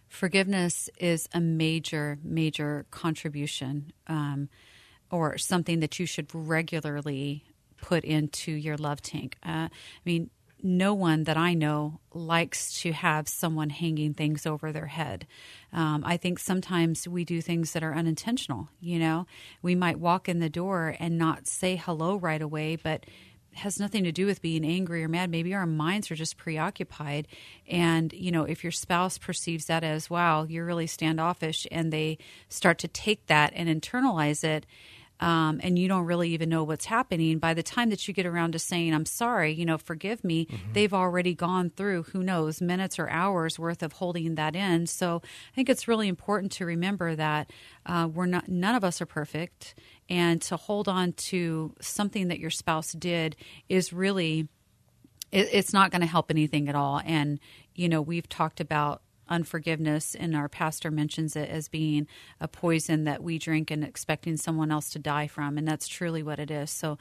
Forgiveness 0.08 0.88
is 0.98 1.28
a 1.32 1.40
major, 1.40 2.18
major 2.22 2.86
contribution 2.90 3.92
um, 4.06 4.48
or 5.10 5.38
something 5.38 5.80
that 5.80 5.98
you 5.98 6.06
should 6.06 6.28
regularly 6.34 7.44
put 7.80 8.04
into 8.04 8.52
your 8.52 8.76
love 8.76 9.00
tank. 9.02 9.36
Uh, 9.44 9.68
I 9.68 9.70
mean, 10.04 10.30
no 10.62 10.94
one 10.94 11.24
that 11.24 11.36
I 11.36 11.54
know 11.54 12.00
likes 12.12 12.80
to 12.82 12.92
have 12.92 13.28
someone 13.28 13.70
hanging 13.70 14.14
things 14.14 14.46
over 14.46 14.72
their 14.72 14.86
head. 14.86 15.26
Um, 15.72 16.02
I 16.04 16.16
think 16.16 16.38
sometimes 16.38 17.06
we 17.06 17.24
do 17.24 17.40
things 17.40 17.72
that 17.72 17.82
are 17.82 17.94
unintentional. 17.94 18.68
You 18.80 18.98
know, 18.98 19.26
we 19.62 19.74
might 19.74 19.98
walk 19.98 20.28
in 20.28 20.38
the 20.38 20.48
door 20.48 20.96
and 20.98 21.18
not 21.18 21.46
say 21.46 21.76
hello 21.76 22.16
right 22.16 22.42
away, 22.42 22.76
but 22.76 23.06
has 23.52 23.80
nothing 23.80 24.04
to 24.04 24.12
do 24.12 24.26
with 24.26 24.40
being 24.42 24.64
angry 24.64 25.02
or 25.02 25.08
mad. 25.08 25.28
Maybe 25.28 25.54
our 25.54 25.66
minds 25.66 26.10
are 26.10 26.14
just 26.14 26.36
preoccupied. 26.36 27.26
And, 27.68 28.12
you 28.12 28.30
know, 28.30 28.44
if 28.44 28.62
your 28.62 28.70
spouse 28.70 29.18
perceives 29.18 29.66
that 29.66 29.82
as, 29.82 30.08
wow, 30.08 30.44
you're 30.44 30.64
really 30.64 30.86
standoffish, 30.86 31.66
and 31.72 31.92
they 31.92 32.18
start 32.48 32.78
to 32.78 32.88
take 32.88 33.26
that 33.26 33.52
and 33.56 33.68
internalize 33.68 34.44
it, 34.44 34.66
um, 35.20 35.60
and 35.62 35.78
you 35.78 35.86
don't 35.86 36.06
really 36.06 36.30
even 36.30 36.48
know 36.48 36.64
what's 36.64 36.86
happening, 36.86 37.38
by 37.38 37.54
the 37.54 37.62
time 37.62 37.90
that 37.90 38.08
you 38.08 38.14
get 38.14 38.26
around 38.26 38.52
to 38.52 38.58
saying, 38.58 38.94
I'm 38.94 39.06
sorry, 39.06 39.52
you 39.52 39.64
know, 39.64 39.78
forgive 39.78 40.24
me, 40.24 40.46
mm-hmm. 40.46 40.72
they've 40.72 40.94
already 40.94 41.34
gone 41.34 41.70
through, 41.70 42.04
who 42.04 42.22
knows, 42.22 42.60
minutes 42.60 42.98
or 42.98 43.08
hours 43.08 43.58
worth 43.58 43.82
of 43.82 43.92
holding 43.92 44.34
that 44.36 44.56
in. 44.56 44.86
So 44.86 45.22
I 45.24 45.54
think 45.54 45.68
it's 45.68 45.86
really 45.86 46.08
important 46.08 46.52
to 46.52 46.66
remember 46.66 47.14
that 47.14 47.50
uh, 47.86 48.08
we're 48.12 48.26
not, 48.26 48.48
none 48.48 48.74
of 48.74 48.82
us 48.82 49.00
are 49.00 49.06
perfect. 49.06 49.74
And 50.08 50.42
to 50.42 50.56
hold 50.56 50.88
on 50.88 51.12
to 51.12 51.74
something 51.80 52.28
that 52.28 52.40
your 52.40 52.50
spouse 52.50 52.92
did 52.92 53.36
is 53.68 53.92
really, 53.92 54.48
it, 55.30 55.48
it's 55.52 55.72
not 55.72 55.90
going 55.90 56.00
to 56.00 56.06
help 56.06 56.30
anything 56.30 56.68
at 56.68 56.74
all. 56.74 57.00
And, 57.04 57.38
you 57.74 57.88
know, 57.88 58.02
we've 58.02 58.28
talked 58.28 58.60
about 58.60 59.02
unforgiveness, 59.30 60.14
and 60.14 60.36
our 60.36 60.48
pastor 60.48 60.90
mentions 60.90 61.36
it 61.36 61.48
as 61.48 61.68
being 61.68 62.06
a 62.40 62.48
poison 62.48 63.04
that 63.04 63.22
we 63.22 63.38
drink 63.38 63.70
and 63.70 63.84
expecting 63.84 64.36
someone 64.36 64.70
else 64.70 64.90
to 64.90 64.98
die 64.98 65.28
from. 65.28 65.56
And 65.56 65.66
that's 65.66 65.88
truly 65.88 66.22
what 66.22 66.38
it 66.38 66.50
is. 66.50 66.70
So, 66.70 66.98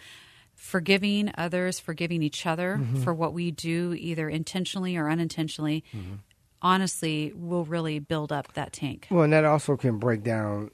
forgiving 0.55 1.31
others, 1.37 1.79
forgiving 1.79 2.21
each 2.21 2.45
other 2.45 2.77
mm-hmm. 2.77 3.01
for 3.01 3.13
what 3.13 3.33
we 3.33 3.49
do, 3.51 3.95
either 3.97 4.29
intentionally 4.29 4.97
or 4.97 5.09
unintentionally, 5.09 5.83
mm-hmm. 5.93 6.15
honestly, 6.61 7.31
will 7.35 7.65
really 7.65 7.99
build 7.99 8.31
up 8.31 8.53
that 8.53 8.73
tank. 8.73 9.07
Well, 9.09 9.23
and 9.23 9.33
that 9.33 9.45
also 9.45 9.75
can 9.77 9.97
break 9.97 10.23
down 10.23 10.71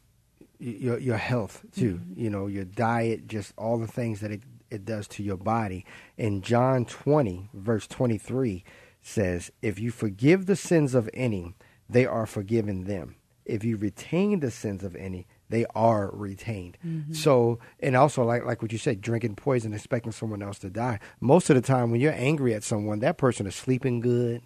your 0.60 1.00
your 1.00 1.18
health 1.18 1.66
too. 1.76 1.96
Mm-hmm. 1.96 2.22
You 2.22 2.30
know, 2.30 2.48
your 2.48 2.66
diet, 2.66 3.28
just 3.28 3.54
all 3.58 3.78
the 3.78 3.88
things 3.88 4.20
that 4.22 4.32
it 4.32 4.42
it 4.70 4.86
does 4.86 5.08
to 5.08 5.24
your 5.24 5.38
body. 5.38 5.86
In 6.18 6.42
John 6.42 6.86
20, 6.86 7.50
verse 7.54 7.88
23, 7.88 8.64
says, 9.06 9.52
If 9.62 9.80
you 9.80 9.92
forgive 9.92 10.46
the 10.46 10.56
sins 10.56 10.96
of 10.96 11.10
any, 11.14 11.56
they 11.90 12.06
are 12.06 12.26
forgiven 12.26 12.86
them. 12.86 13.16
If 13.46 13.64
you 13.64 13.78
retain 13.78 14.40
the 14.40 14.50
sins 14.50 14.84
of 14.84 14.96
any, 14.96 15.28
they 15.50 15.66
are 15.76 16.10
retained. 16.12 16.80
Mm-hmm. 16.86 17.14
So, 17.14 17.60
and 17.80 17.96
also 17.96 18.24
like 18.24 18.44
like 18.44 18.64
what 18.64 18.72
you 18.72 18.80
said, 18.80 19.02
drinking 19.02 19.36
poison, 19.36 19.74
expecting 19.74 20.12
someone 20.12 20.42
else 20.42 20.58
to 20.60 20.72
die. 20.72 21.00
Most 21.22 21.52
of 21.52 21.56
the 21.56 21.62
time, 21.62 21.92
when 21.92 22.02
you're 22.02 22.14
angry 22.14 22.56
at 22.56 22.64
someone, 22.64 23.00
that 23.00 23.20
person 23.20 23.46
is 23.46 23.56
sleeping 23.56 24.00
good. 24.00 24.42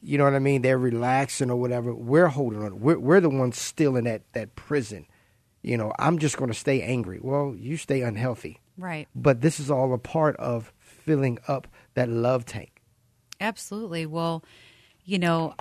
You 0.00 0.16
know 0.16 0.24
what 0.24 0.34
I 0.34 0.38
mean? 0.38 0.62
They're 0.62 0.78
relaxing 0.78 1.50
or 1.50 1.56
whatever. 1.56 1.92
We're 1.92 2.28
holding 2.28 2.62
on. 2.62 2.80
We're 2.80 3.00
we're 3.00 3.20
the 3.20 3.28
ones 3.28 3.58
still 3.58 3.96
in 3.96 4.04
that 4.04 4.22
that 4.32 4.54
prison. 4.54 5.06
You 5.62 5.76
know, 5.76 5.92
I'm 5.98 6.18
just 6.18 6.36
going 6.36 6.50
to 6.50 6.58
stay 6.58 6.80
angry. 6.80 7.18
Well, 7.20 7.54
you 7.58 7.76
stay 7.76 8.00
unhealthy. 8.02 8.60
Right. 8.78 9.08
But 9.14 9.40
this 9.40 9.58
is 9.58 9.70
all 9.70 9.92
a 9.92 9.98
part 9.98 10.36
of 10.36 10.72
filling 10.78 11.38
up 11.48 11.66
that 11.94 12.08
love 12.08 12.46
tank. 12.46 12.79
Absolutely. 13.40 14.06
Well, 14.06 14.44
you 15.04 15.18
know, 15.18 15.54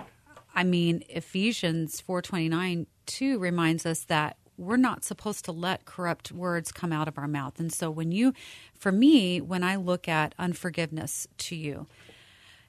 I 0.54 0.64
mean, 0.64 1.04
Ephesians 1.10 2.02
4:29 2.02 2.86
too 3.06 3.40
reminds 3.40 3.86
us 3.86 4.04
that 4.06 4.38
we're 4.58 4.78
not 4.78 5.06
supposed 5.06 5.46
to 5.46 5.54
let 5.54 5.86
corrupt 5.86 6.32
words 6.34 6.72
come 6.72 6.92
out 6.92 7.08
of 7.08 7.18
our 7.18 7.28
mouth. 7.28 7.60
And 7.60 7.72
so 7.72 7.90
when 7.90 8.12
you 8.12 8.34
for 8.74 8.92
me, 8.92 9.40
when 9.40 9.64
I 9.64 9.78
look 9.78 10.08
at 10.08 10.36
unforgiveness 10.38 11.28
to 11.38 11.56
you, 11.56 11.88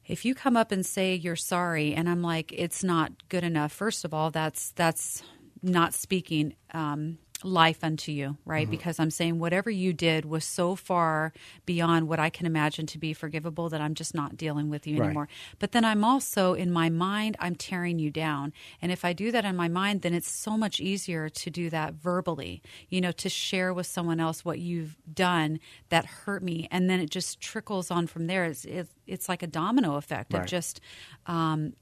if 0.07 0.25
you 0.25 0.35
come 0.35 0.57
up 0.57 0.71
and 0.73 0.87
say 0.87 1.15
you're 1.15 1.37
sorry 1.37 1.95
and 1.95 2.09
I'm 2.09 2.23
like 2.23 2.53
it's 2.53 2.85
not 2.85 3.29
good 3.29 3.45
enough, 3.45 3.73
first 3.73 4.05
of 4.05 4.15
all, 4.15 4.31
that's 4.31 4.71
that's 4.73 5.23
not 5.63 5.93
speaking 5.93 6.55
um, 6.73 7.19
life 7.45 7.83
unto 7.83 8.13
you, 8.13 8.37
right? 8.45 8.65
Mm-hmm. 8.65 8.71
Because 8.71 8.99
I'm 8.99 9.11
saying 9.11 9.39
whatever 9.39 9.71
you 9.71 9.93
did 9.93 10.25
was 10.25 10.45
so 10.45 10.75
far 10.75 11.33
beyond 11.67 12.09
what 12.09 12.19
I 12.19 12.31
can 12.31 12.47
imagine 12.47 12.87
to 12.87 12.99
be 12.99 13.13
forgivable 13.13 13.69
that 13.71 13.81
I'm 13.81 13.95
just 13.95 14.15
not 14.15 14.37
dealing 14.37 14.71
with 14.71 14.87
you 14.87 14.99
right. 14.99 15.07
anymore. 15.07 15.29
But 15.59 15.73
then 15.73 15.85
I'm 15.85 16.05
also 16.05 16.55
in 16.55 16.71
my 16.71 16.89
mind, 16.89 17.37
I'm 17.41 17.55
tearing 17.55 17.99
you 17.99 18.11
down. 18.11 18.53
And 18.83 18.93
if 18.93 19.05
I 19.05 19.13
do 19.13 19.31
that 19.33 19.45
in 19.45 19.57
my 19.57 19.69
mind, 19.69 20.03
then 20.03 20.15
it's 20.15 20.31
so 20.31 20.57
much 20.57 20.81
easier 20.81 21.29
to 21.29 21.51
do 21.51 21.71
that 21.71 21.95
verbally, 21.95 22.63
you 22.89 23.01
know, 23.01 23.13
to 23.13 23.29
share 23.29 23.73
with 23.73 23.87
someone 23.87 24.21
else 24.21 24.45
what 24.45 24.59
you've 24.59 24.97
done 25.13 25.61
that 25.89 26.05
hurt 26.05 26.43
me. 26.43 26.69
And 26.71 26.89
then 26.91 27.01
it 27.01 27.11
just 27.11 27.41
trickles 27.41 27.91
on 27.91 28.07
from 28.07 28.27
there. 28.27 28.45
It's, 28.45 28.65
it's, 28.65 28.91
it's 29.07 29.29
like 29.29 29.43
a 29.43 29.47
domino 29.47 29.97
effect 29.97 30.33
right. 30.33 30.43
of 30.43 30.47
just 30.47 30.81
um, 31.27 31.75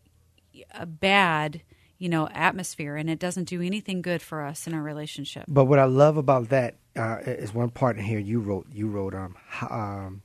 a 0.75 0.87
bad 0.87 1.63
you 1.99 2.09
know 2.09 2.29
atmosphere 2.29 2.97
and 2.97 3.11
it 3.11 3.19
doesn't 3.19 3.45
do 3.45 3.61
anything 3.61 4.03
good 4.03 4.23
for 4.23 4.43
us 4.43 4.67
in 4.67 4.75
a 4.75 4.83
relationship. 4.83 5.45
But 5.49 5.65
what 5.65 5.79
i 5.79 5.85
love 5.85 6.17
about 6.17 6.49
that 6.49 6.77
uh, 6.97 7.19
is 7.25 7.53
one 7.53 7.71
part 7.71 7.99
in 7.99 8.05
here 8.05 8.19
you 8.19 8.41
wrote 8.41 8.67
you 8.73 8.89
wrote 8.89 9.15
um, 9.15 9.37
um, 9.69 10.23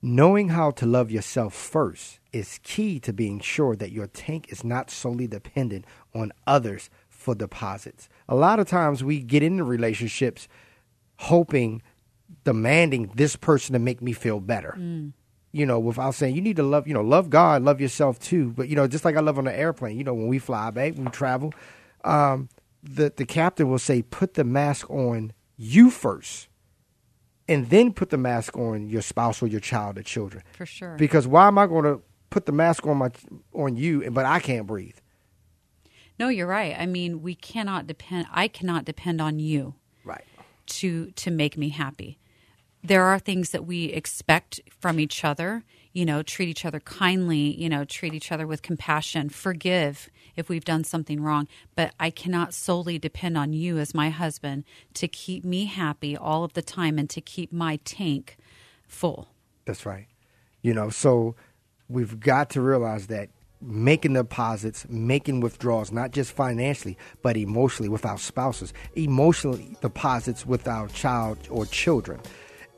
knowing 0.00 0.48
how 0.48 0.70
to 0.72 0.86
love 0.86 1.10
yourself 1.10 1.54
first 1.54 2.18
is 2.32 2.58
key 2.62 2.98
to 3.00 3.12
being 3.12 3.40
sure 3.40 3.76
that 3.76 3.92
your 3.92 4.06
tank 4.06 4.46
is 4.48 4.64
not 4.64 4.90
solely 4.90 5.26
dependent 5.26 5.84
on 6.14 6.32
others 6.46 6.88
for 7.08 7.34
deposits. 7.34 8.08
A 8.28 8.34
lot 8.34 8.58
of 8.58 8.66
times 8.66 9.04
we 9.04 9.20
get 9.20 9.42
into 9.42 9.62
relationships 9.62 10.48
hoping 11.18 11.82
demanding 12.42 13.12
this 13.14 13.36
person 13.36 13.74
to 13.74 13.78
make 13.78 14.02
me 14.02 14.12
feel 14.12 14.40
better. 14.40 14.74
Mm 14.78 15.12
you 15.52 15.66
know, 15.66 15.78
without 15.78 16.14
saying 16.14 16.34
you 16.34 16.40
need 16.40 16.56
to 16.56 16.62
love, 16.62 16.88
you 16.88 16.94
know, 16.94 17.02
love 17.02 17.30
God, 17.30 17.62
love 17.62 17.80
yourself 17.80 18.18
too. 18.18 18.50
But 18.50 18.68
you 18.68 18.76
know, 18.76 18.86
just 18.88 19.04
like 19.04 19.16
I 19.16 19.20
love 19.20 19.38
on 19.38 19.44
the 19.44 19.56
airplane, 19.56 19.98
you 19.98 20.04
know, 20.04 20.14
when 20.14 20.26
we 20.26 20.38
fly 20.38 20.70
back, 20.70 20.94
when 20.94 21.04
we 21.04 21.10
travel, 21.10 21.52
um, 22.04 22.48
the 22.82 23.12
the 23.14 23.26
captain 23.26 23.68
will 23.68 23.78
say, 23.78 24.02
put 24.02 24.34
the 24.34 24.44
mask 24.44 24.90
on 24.90 25.32
you 25.56 25.90
first, 25.90 26.48
and 27.46 27.68
then 27.68 27.92
put 27.92 28.10
the 28.10 28.18
mask 28.18 28.56
on 28.56 28.88
your 28.88 29.02
spouse 29.02 29.42
or 29.42 29.46
your 29.46 29.60
child 29.60 29.98
or 29.98 30.02
children. 30.02 30.42
For 30.52 30.66
sure. 30.66 30.96
Because 30.96 31.26
why 31.26 31.46
am 31.46 31.58
I 31.58 31.66
going 31.66 31.84
to 31.84 32.00
put 32.30 32.46
the 32.46 32.52
mask 32.52 32.86
on 32.86 32.96
my 32.96 33.10
on 33.52 33.76
you, 33.76 34.02
and 34.02 34.14
but 34.14 34.24
I 34.24 34.40
can't 34.40 34.66
breathe? 34.66 34.96
No, 36.18 36.28
you're 36.28 36.46
right. 36.46 36.74
I 36.78 36.86
mean, 36.86 37.22
we 37.22 37.34
cannot 37.34 37.86
depend. 37.86 38.26
I 38.32 38.48
cannot 38.48 38.86
depend 38.86 39.20
on 39.20 39.38
you. 39.38 39.74
Right. 40.02 40.24
To 40.66 41.10
to 41.10 41.30
make 41.30 41.58
me 41.58 41.68
happy 41.68 42.18
there 42.82 43.04
are 43.04 43.18
things 43.18 43.50
that 43.50 43.64
we 43.64 43.84
expect 43.86 44.60
from 44.80 44.98
each 44.98 45.24
other 45.24 45.64
you 45.92 46.04
know 46.04 46.22
treat 46.22 46.48
each 46.48 46.64
other 46.64 46.80
kindly 46.80 47.54
you 47.60 47.68
know 47.68 47.84
treat 47.84 48.14
each 48.14 48.32
other 48.32 48.46
with 48.46 48.62
compassion 48.62 49.28
forgive 49.28 50.10
if 50.36 50.48
we've 50.48 50.64
done 50.64 50.84
something 50.84 51.22
wrong. 51.22 51.46
But 51.76 51.94
i 52.00 52.10
cannot 52.10 52.54
solely 52.54 52.98
depend 52.98 53.36
on 53.36 53.52
you 53.52 53.78
as 53.78 53.94
my 53.94 54.10
husband 54.10 54.64
to 54.94 55.08
keep 55.08 55.44
me 55.44 55.66
happy 55.66 56.16
all 56.16 56.44
of 56.44 56.54
the 56.54 56.62
time 56.62 56.98
and 56.98 57.08
to 57.10 57.20
keep 57.20 57.52
my 57.52 57.76
tank 57.84 58.36
full. 58.86 59.28
That's 59.64 59.86
right. 59.86 60.06
You 60.62 60.74
know 60.74 60.90
so 60.90 61.34
we've 61.88 62.18
got 62.18 62.50
to 62.50 62.60
realize 62.60 63.08
that 63.08 63.28
making 63.60 64.14
deposits, 64.14 64.86
making 64.88 65.38
withdrawals, 65.40 65.92
not 65.92 66.10
just 66.10 66.32
financially, 66.32 66.98
but 67.22 67.36
emotionally 67.36 67.88
with 67.88 68.04
our 68.04 68.18
spouses, 68.18 68.74
emotionally 68.96 69.76
deposits 69.80 70.44
with 70.44 70.66
our 70.66 70.88
child 70.88 71.38
or 71.48 71.64
children. 71.66 72.20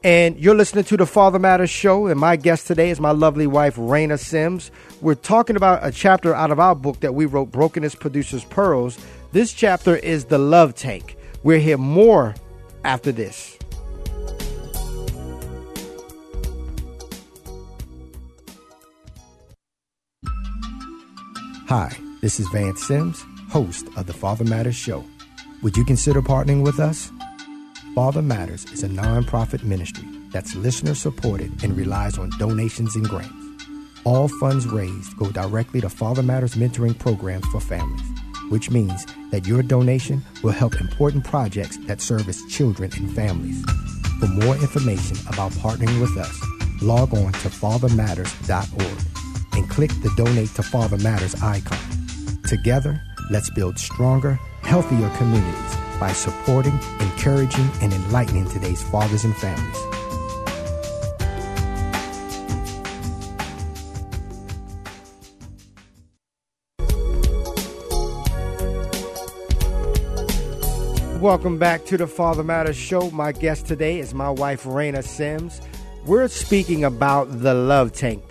And 0.04 0.38
you're 0.38 0.54
listening 0.54 0.84
to 0.84 0.98
the 0.98 1.06
Father 1.06 1.38
Matters 1.38 1.70
Show, 1.70 2.08
and 2.08 2.20
my 2.20 2.36
guest 2.36 2.66
today 2.66 2.90
is 2.90 3.00
my 3.00 3.12
lovely 3.12 3.46
wife, 3.46 3.72
Rana 3.78 4.18
Simms. 4.18 4.70
We're 5.00 5.14
talking 5.14 5.56
about 5.56 5.80
a 5.82 5.90
chapter 5.90 6.34
out 6.34 6.50
of 6.50 6.60
our 6.60 6.74
book 6.74 7.00
that 7.00 7.14
we 7.14 7.24
wrote, 7.24 7.50
Brokenness 7.50 7.94
Produces 7.94 8.44
Pearls. 8.44 8.98
This 9.32 9.54
chapter 9.54 9.96
is 9.96 10.26
The 10.26 10.36
Love 10.36 10.74
Tank. 10.74 11.16
We'll 11.42 11.58
hear 11.58 11.78
more 11.78 12.34
after 12.84 13.12
this. 13.12 13.58
Hi, 21.68 21.96
this 22.20 22.38
is 22.38 22.46
Vance 22.48 22.86
Simms, 22.86 23.24
host 23.48 23.88
of 23.96 24.06
the 24.06 24.12
Father 24.12 24.44
Matters 24.44 24.76
Show. 24.76 25.02
Would 25.62 25.78
you 25.78 25.84
consider 25.86 26.20
partnering 26.20 26.62
with 26.62 26.78
us? 26.78 27.10
Father 27.94 28.22
Matters 28.22 28.64
is 28.72 28.82
a 28.82 28.88
nonprofit 28.88 29.62
ministry 29.62 30.08
that's 30.32 30.56
listener 30.56 30.96
supported 30.96 31.62
and 31.62 31.76
relies 31.76 32.18
on 32.18 32.28
donations 32.40 32.96
and 32.96 33.08
grants. 33.08 33.32
All 34.02 34.26
funds 34.26 34.66
raised 34.66 35.16
go 35.16 35.30
directly 35.30 35.80
to 35.80 35.88
Father 35.88 36.24
Matters 36.24 36.54
mentoring 36.54 36.98
programs 36.98 37.46
for 37.52 37.60
families, 37.60 38.02
which 38.48 38.68
means 38.68 39.06
that 39.30 39.46
your 39.46 39.62
donation 39.62 40.24
will 40.42 40.50
help 40.50 40.80
important 40.80 41.24
projects 41.24 41.76
that 41.86 42.00
service 42.00 42.42
children 42.50 42.90
and 42.96 43.14
families. 43.14 43.64
For 44.18 44.26
more 44.26 44.56
information 44.56 45.16
about 45.28 45.52
partnering 45.52 46.00
with 46.00 46.18
us, 46.18 46.36
log 46.82 47.14
on 47.14 47.32
to 47.32 47.48
fathermatters.org 47.48 49.06
and 49.52 49.70
click 49.70 49.90
the 50.02 50.12
Donate 50.16 50.52
to 50.56 50.64
Father 50.64 50.98
Matters 50.98 51.40
icon. 51.40 51.78
Together, 52.48 53.00
let's 53.30 53.50
build 53.50 53.78
stronger, 53.78 54.34
healthier 54.62 55.08
communities 55.10 55.83
by 55.98 56.12
supporting, 56.12 56.78
encouraging, 57.00 57.68
and 57.80 57.92
enlightening 57.92 58.48
today's 58.48 58.82
fathers 58.82 59.24
and 59.24 59.36
families. 59.36 59.94
Welcome 71.20 71.58
back 71.58 71.86
to 71.86 71.96
the 71.96 72.06
Father 72.06 72.44
Matters 72.44 72.76
Show. 72.76 73.10
My 73.10 73.32
guest 73.32 73.66
today 73.66 73.98
is 73.98 74.12
my 74.12 74.28
wife, 74.28 74.66
Rana 74.66 75.02
Simms. 75.02 75.62
We're 76.04 76.28
speaking 76.28 76.84
about 76.84 77.40
the 77.40 77.54
love 77.54 77.92
tank. 77.92 78.22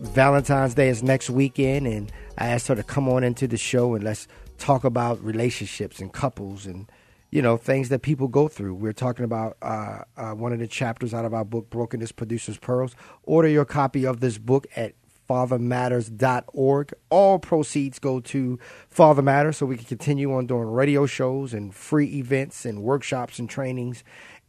Valentine's 0.00 0.74
Day 0.74 0.88
is 0.88 1.02
next 1.02 1.30
weekend, 1.30 1.86
and 1.86 2.10
I 2.38 2.48
asked 2.48 2.66
her 2.66 2.74
to 2.74 2.82
come 2.82 3.08
on 3.08 3.22
into 3.22 3.46
the 3.46 3.56
show 3.56 3.94
and 3.94 4.02
let's 4.02 4.26
talk 4.58 4.82
about 4.82 5.22
relationships 5.22 6.00
and 6.00 6.12
couples 6.12 6.66
and 6.66 6.90
you 7.30 7.42
know 7.42 7.56
things 7.56 7.88
that 7.88 8.02
people 8.02 8.28
go 8.28 8.48
through. 8.48 8.74
We're 8.74 8.92
talking 8.92 9.24
about 9.24 9.56
uh, 9.62 10.00
uh, 10.16 10.32
one 10.32 10.52
of 10.52 10.58
the 10.58 10.66
chapters 10.66 11.14
out 11.14 11.24
of 11.24 11.34
our 11.34 11.44
book, 11.44 11.70
"Brokenness 11.70 12.12
Produces 12.12 12.58
Pearls." 12.58 12.94
Order 13.22 13.48
your 13.48 13.64
copy 13.64 14.04
of 14.04 14.20
this 14.20 14.38
book 14.38 14.66
at 14.76 14.94
fathermatters.org. 15.28 16.92
All 17.08 17.38
proceeds 17.38 18.00
go 18.00 18.18
to 18.18 18.58
Father 18.88 19.22
Matters 19.22 19.58
so 19.58 19.66
we 19.66 19.76
can 19.76 19.86
continue 19.86 20.34
on 20.34 20.46
doing 20.46 20.68
radio 20.68 21.06
shows 21.06 21.54
and 21.54 21.72
free 21.72 22.18
events 22.18 22.64
and 22.64 22.82
workshops 22.82 23.38
and 23.38 23.48
trainings 23.48 24.02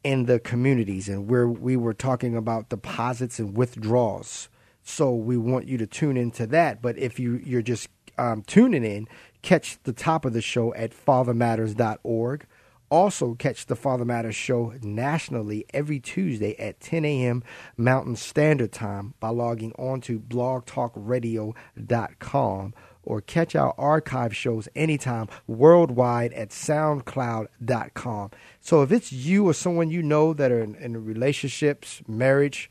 in 0.03 0.25
the 0.25 0.39
communities. 0.39 1.07
And 1.07 1.29
where 1.29 1.47
we 1.47 1.77
were 1.77 1.93
talking 1.93 2.35
about 2.35 2.69
deposits 2.69 3.37
and 3.37 3.55
withdrawals. 3.55 4.49
So 4.83 5.13
we 5.13 5.37
want 5.37 5.67
you 5.67 5.77
to 5.77 5.85
tune 5.85 6.17
into 6.17 6.47
that. 6.47 6.81
But 6.81 6.97
if 6.97 7.19
you, 7.19 7.39
you're 7.43 7.61
just 7.61 7.87
um, 8.17 8.41
tuning 8.41 8.83
in, 8.83 9.07
catch 9.43 9.77
the 9.83 9.93
top 9.93 10.25
of 10.25 10.33
the 10.33 10.41
show 10.41 10.73
at 10.73 10.91
fathermatters.org. 10.91 12.47
Also, 12.91 13.33
catch 13.35 13.67
the 13.67 13.75
Father 13.77 14.03
Matters 14.03 14.35
show 14.35 14.73
nationally 14.81 15.65
every 15.73 16.01
Tuesday 16.01 16.59
at 16.59 16.81
10 16.81 17.05
a.m. 17.05 17.41
Mountain 17.77 18.17
Standard 18.17 18.73
Time 18.73 19.13
by 19.21 19.29
logging 19.29 19.71
on 19.79 20.01
to 20.01 20.19
blogtalkradio.com 20.19 22.73
or 23.03 23.19
catch 23.21 23.55
our 23.55 23.73
archive 23.77 24.35
shows 24.35 24.67
anytime 24.75 25.29
worldwide 25.47 26.33
at 26.33 26.49
soundcloud.com. 26.49 28.31
So 28.59 28.81
if 28.81 28.91
it's 28.91 29.13
you 29.13 29.47
or 29.47 29.53
someone 29.53 29.89
you 29.89 30.03
know 30.03 30.33
that 30.33 30.51
are 30.51 30.61
in, 30.61 30.75
in 30.75 31.05
relationships, 31.05 32.01
marriage, 32.09 32.69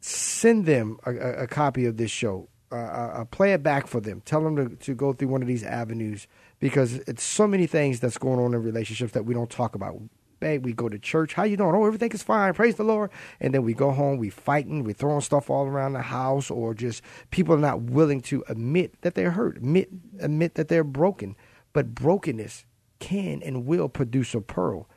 send 0.00 0.66
them 0.66 0.98
a, 1.06 1.14
a, 1.14 1.44
a 1.44 1.46
copy 1.46 1.86
of 1.86 1.96
this 1.96 2.10
show. 2.10 2.48
Uh, 2.70 2.76
uh, 2.76 3.24
play 3.24 3.54
it 3.54 3.62
back 3.62 3.86
for 3.86 4.00
them. 4.00 4.20
Tell 4.26 4.42
them 4.42 4.56
to, 4.56 4.76
to 4.76 4.94
go 4.94 5.14
through 5.14 5.28
one 5.28 5.40
of 5.40 5.48
these 5.48 5.64
avenues 5.64 6.26
because 6.60 6.96
it's 7.08 7.22
so 7.22 7.46
many 7.46 7.66
things 7.66 7.98
that's 7.98 8.18
going 8.18 8.38
on 8.38 8.52
in 8.52 8.62
relationships 8.62 9.12
that 9.12 9.24
we 9.24 9.32
don't 9.32 9.48
talk 9.48 9.74
about. 9.74 9.98
Babe, 10.40 10.64
we 10.64 10.72
go 10.72 10.88
to 10.88 10.98
church. 10.98 11.34
How 11.34 11.44
you 11.44 11.56
doing? 11.56 11.74
Oh, 11.74 11.86
everything 11.86 12.12
is 12.12 12.22
fine. 12.22 12.52
Praise 12.54 12.76
the 12.76 12.84
Lord. 12.84 13.10
And 13.40 13.54
then 13.54 13.64
we 13.64 13.74
go 13.74 13.90
home. 13.90 14.18
We 14.18 14.30
fighting. 14.30 14.84
We 14.84 14.92
throwing 14.92 15.22
stuff 15.22 15.50
all 15.50 15.66
around 15.66 15.94
the 15.94 16.02
house, 16.02 16.50
or 16.50 16.74
just 16.74 17.02
people 17.30 17.54
are 17.54 17.58
not 17.58 17.80
willing 17.82 18.20
to 18.22 18.44
admit 18.48 19.00
that 19.00 19.14
they're 19.14 19.32
hurt. 19.32 19.56
Admit 19.56 19.88
admit 20.20 20.54
that 20.54 20.68
they're 20.68 20.84
broken. 20.84 21.36
But 21.72 21.94
brokenness 21.94 22.66
can 22.98 23.42
and 23.42 23.66
will 23.66 23.88
produce 23.88 24.34
a 24.34 24.40
pearl 24.40 24.88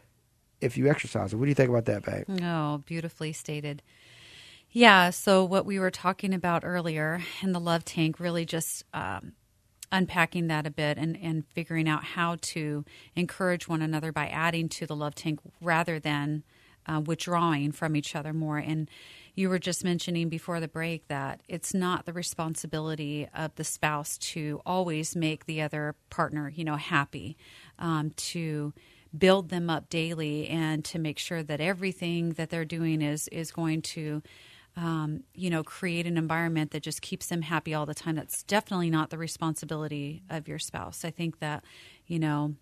if 0.59 0.77
you 0.77 0.89
exercise 0.89 1.33
it. 1.33 1.37
What 1.37 1.45
do 1.45 1.49
you 1.49 1.55
think 1.55 1.69
about 1.69 1.85
that, 1.85 2.03
babe? 2.03 2.41
Oh, 2.43 2.79
beautifully 2.85 3.33
stated. 3.33 3.81
Yeah. 4.71 5.09
So 5.09 5.43
what 5.43 5.65
we 5.65 5.79
were 5.79 5.91
talking 5.91 6.33
about 6.33 6.63
earlier 6.63 7.21
in 7.41 7.51
the 7.51 7.59
love 7.59 7.83
tank 7.83 8.19
really 8.19 8.45
just 8.45 8.85
um, 8.93 9.33
unpacking 9.91 10.47
that 10.47 10.65
a 10.65 10.71
bit 10.71 10.97
and, 10.97 11.17
and 11.21 11.45
figuring 11.47 11.89
out 11.89 12.03
how 12.03 12.37
to 12.41 12.85
encourage 13.15 13.67
one 13.67 13.81
another 13.81 14.13
by 14.13 14.27
adding 14.27 14.69
to 14.69 14.85
the 14.85 14.95
love 14.95 15.13
tank 15.13 15.39
rather 15.59 15.99
than 15.99 16.43
uh, 16.87 17.01
withdrawing 17.05 17.73
from 17.73 17.97
each 17.97 18.15
other 18.15 18.31
more. 18.31 18.57
And 18.57 18.89
you 19.35 19.49
were 19.49 19.59
just 19.59 19.83
mentioning 19.83 20.29
before 20.29 20.61
the 20.61 20.69
break 20.69 21.07
that 21.09 21.41
it's 21.49 21.73
not 21.73 22.05
the 22.05 22.13
responsibility 22.13 23.27
of 23.35 23.53
the 23.55 23.63
spouse 23.65 24.17
to 24.19 24.61
always 24.65 25.15
make 25.15 25.45
the 25.45 25.61
other 25.61 25.95
partner, 26.09 26.51
you 26.53 26.63
know, 26.63 26.77
happy, 26.77 27.37
um, 27.77 28.11
to 28.11 28.73
build 29.17 29.49
them 29.49 29.69
up 29.69 29.89
daily 29.89 30.47
and 30.47 30.85
to 30.85 30.97
make 30.97 31.19
sure 31.19 31.43
that 31.43 31.59
everything 31.59 32.29
that 32.31 32.49
they're 32.49 32.63
doing 32.63 33.01
is 33.01 33.27
is 33.27 33.51
going 33.51 33.81
to 33.81 34.23
um, 34.77 35.23
you 35.33 35.49
know, 35.49 35.63
create 35.63 36.07
an 36.07 36.17
environment 36.17 36.71
that 36.71 36.83
just 36.83 37.01
keeps 37.01 37.27
them 37.27 37.41
happy 37.41 37.73
all 37.73 37.85
the 37.85 37.93
time. 37.93 38.15
That's 38.15 38.43
definitely 38.43 38.89
not 38.89 39.09
the 39.09 39.17
responsibility 39.17 40.23
of 40.29 40.47
your 40.47 40.59
spouse. 40.59 41.03
I 41.03 41.11
think 41.11 41.39
that, 41.39 41.63
you 42.07 42.19
know, 42.19 42.55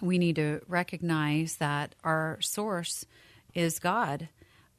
we 0.00 0.18
need 0.18 0.36
to 0.36 0.60
recognize 0.66 1.56
that 1.56 1.94
our 2.04 2.38
source 2.40 3.06
is 3.54 3.78
God. 3.78 4.28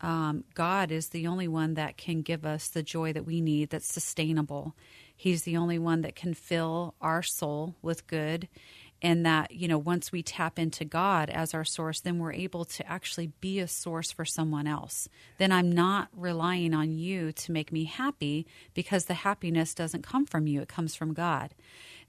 Um, 0.01 0.43
God 0.53 0.91
is 0.91 1.09
the 1.09 1.25
only 1.25 1.47
one 1.47 1.73
that 1.73 1.97
can 1.97 2.21
give 2.21 2.45
us 2.45 2.67
the 2.67 2.83
joy 2.83 3.13
that 3.13 3.25
we 3.25 3.41
need 3.41 3.71
that's 3.71 3.91
sustainable. 3.91 4.75
He's 5.15 5.43
the 5.43 5.57
only 5.57 5.79
one 5.79 6.01
that 6.01 6.15
can 6.15 6.35
fill 6.35 6.93
our 7.01 7.23
soul 7.23 7.75
with 7.81 8.05
good 8.05 8.47
and 9.01 9.25
that 9.25 9.51
you 9.51 9.67
know 9.67 9.77
once 9.77 10.11
we 10.11 10.23
tap 10.23 10.57
into 10.57 10.83
god 10.85 11.29
as 11.29 11.53
our 11.53 11.65
source 11.65 11.99
then 11.99 12.19
we're 12.19 12.33
able 12.33 12.65
to 12.65 12.87
actually 12.89 13.27
be 13.41 13.59
a 13.59 13.67
source 13.67 14.11
for 14.11 14.25
someone 14.25 14.67
else. 14.67 15.07
Then 15.37 15.51
i'm 15.51 15.71
not 15.71 16.09
relying 16.13 16.73
on 16.73 16.91
you 16.91 17.31
to 17.31 17.51
make 17.51 17.71
me 17.71 17.85
happy 17.85 18.47
because 18.73 19.05
the 19.05 19.13
happiness 19.15 19.73
doesn't 19.73 20.03
come 20.03 20.25
from 20.25 20.47
you. 20.47 20.61
It 20.61 20.67
comes 20.67 20.95
from 20.95 21.13
god. 21.13 21.53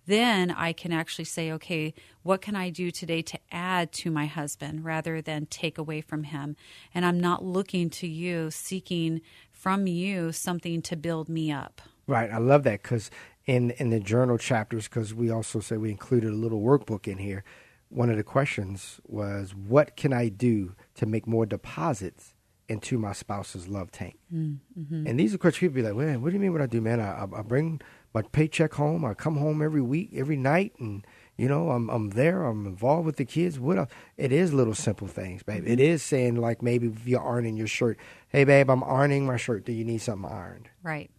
Then 0.07 0.51
i 0.51 0.73
can 0.73 0.93
actually 0.93 1.27
say 1.27 1.53
okay 1.53 1.95
what 2.23 2.41
can 2.41 2.57
i 2.57 2.71
do 2.71 2.91
today 2.91 3.23
to 3.23 3.39
add 3.53 3.93
to 3.93 4.11
my 4.11 4.27
husband 4.27 4.85
rather 4.85 5.21
than 5.21 5.47
take 5.47 5.79
away 5.79 6.01
from 6.01 6.25
him? 6.25 6.57
And 6.95 7.05
i'm 7.05 7.21
not 7.21 7.45
looking 7.45 7.91
to 7.91 8.07
you 8.07 8.51
seeking 8.51 9.21
from 9.59 9.87
you 9.87 10.31
something 10.31 10.81
to 10.83 10.97
build 10.97 11.29
me 11.29 11.51
up. 11.51 11.83
Right. 12.07 12.31
I 12.31 12.39
love 12.39 12.63
that 12.63 12.83
because 12.83 13.11
in 13.49 13.71
in 13.73 13.89
the 13.89 13.99
journal 13.99 14.39
chapters 14.39 14.87
because 14.87 15.13
we 15.15 15.31
also 15.31 15.59
said 15.59 15.81
we 15.81 15.91
included 15.91 16.31
a 16.31 16.37
little 16.37 16.61
workbook 16.61 17.09
in 17.09 17.19
here. 17.19 17.43
One 17.89 18.11
of 18.11 18.19
the 18.19 18.23
questions 18.23 19.01
was, 19.05 19.55
"What 19.55 19.97
can 19.97 20.13
I 20.13 20.29
do 20.29 20.75
to 20.97 21.07
make 21.07 21.27
more 21.27 21.47
deposits 21.47 22.35
into 22.69 22.99
my 22.99 23.15
spouse's 23.15 23.67
love 23.67 23.91
tank?" 23.91 24.19
Mm-hmm. 24.33 25.07
And 25.07 25.19
these 25.19 25.35
are 25.35 25.39
questions 25.39 25.61
people 25.61 25.83
be 25.83 25.89
like, 25.89 25.97
"Man, 25.97 26.21
what 26.21 26.29
do 26.29 26.35
you 26.35 26.41
mean? 26.41 26.53
What 26.53 26.61
I 26.61 26.67
do, 26.67 26.83
man? 26.83 27.01
I, 27.01 27.23
I 27.23 27.43
bring 27.43 27.81
my 28.13 28.21
paycheck 28.21 28.75
home. 28.75 29.05
I 29.05 29.15
come 29.15 29.39
home 29.39 29.63
every 29.63 29.81
week, 29.81 30.11
every 30.15 30.37
night, 30.37 30.75
and 30.79 31.07
you 31.39 31.49
know, 31.49 31.71
I'm 31.71 31.89
I'm 31.89 32.11
there. 32.11 32.45
I'm 32.45 32.67
involved 32.67 33.07
with 33.07 33.17
the 33.17 33.25
kids. 33.25 33.59
What 33.59 33.79
else? 33.79 33.91
It 34.19 34.31
is 34.31 34.53
little 34.53 34.75
simple 34.75 35.09
things, 35.09 35.43
babe. 35.43 35.65
It 35.67 35.81
is 35.81 36.03
saying 36.03 36.37
like 36.37 36.61
maybe 36.61 36.89
if 36.89 37.09
you're 37.09 37.27
ironing 37.27 37.57
your 37.57 37.67
shirt, 37.67 37.99
hey, 38.29 38.45
babe, 38.45 38.69
I'm 38.69 38.85
ironing 38.85 39.25
my 39.25 39.39
shirt. 39.39 39.65
Do 39.65 39.73
you 39.73 39.87
need 39.87 40.03
something 40.03 40.31
ironed? 40.31 40.69
Right. 40.83 41.11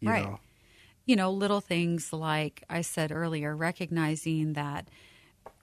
You 0.00 0.10
right. 0.10 0.24
Know? 0.24 0.40
You 1.06 1.16
know, 1.16 1.30
little 1.30 1.60
things 1.60 2.12
like 2.12 2.64
I 2.68 2.82
said 2.82 3.12
earlier, 3.12 3.56
recognizing 3.56 4.54
that 4.54 4.88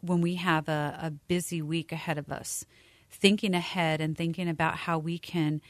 when 0.01 0.21
we 0.21 0.35
have 0.35 0.67
a, 0.67 0.97
a 1.01 1.11
busy 1.11 1.61
week 1.61 1.91
ahead 1.91 2.17
of 2.17 2.31
us, 2.31 2.65
thinking 3.11 3.53
ahead 3.53 4.01
and 4.01 4.17
thinking 4.17 4.49
about 4.49 4.75
how 4.75 4.97
we 4.97 5.19
can 5.19 5.61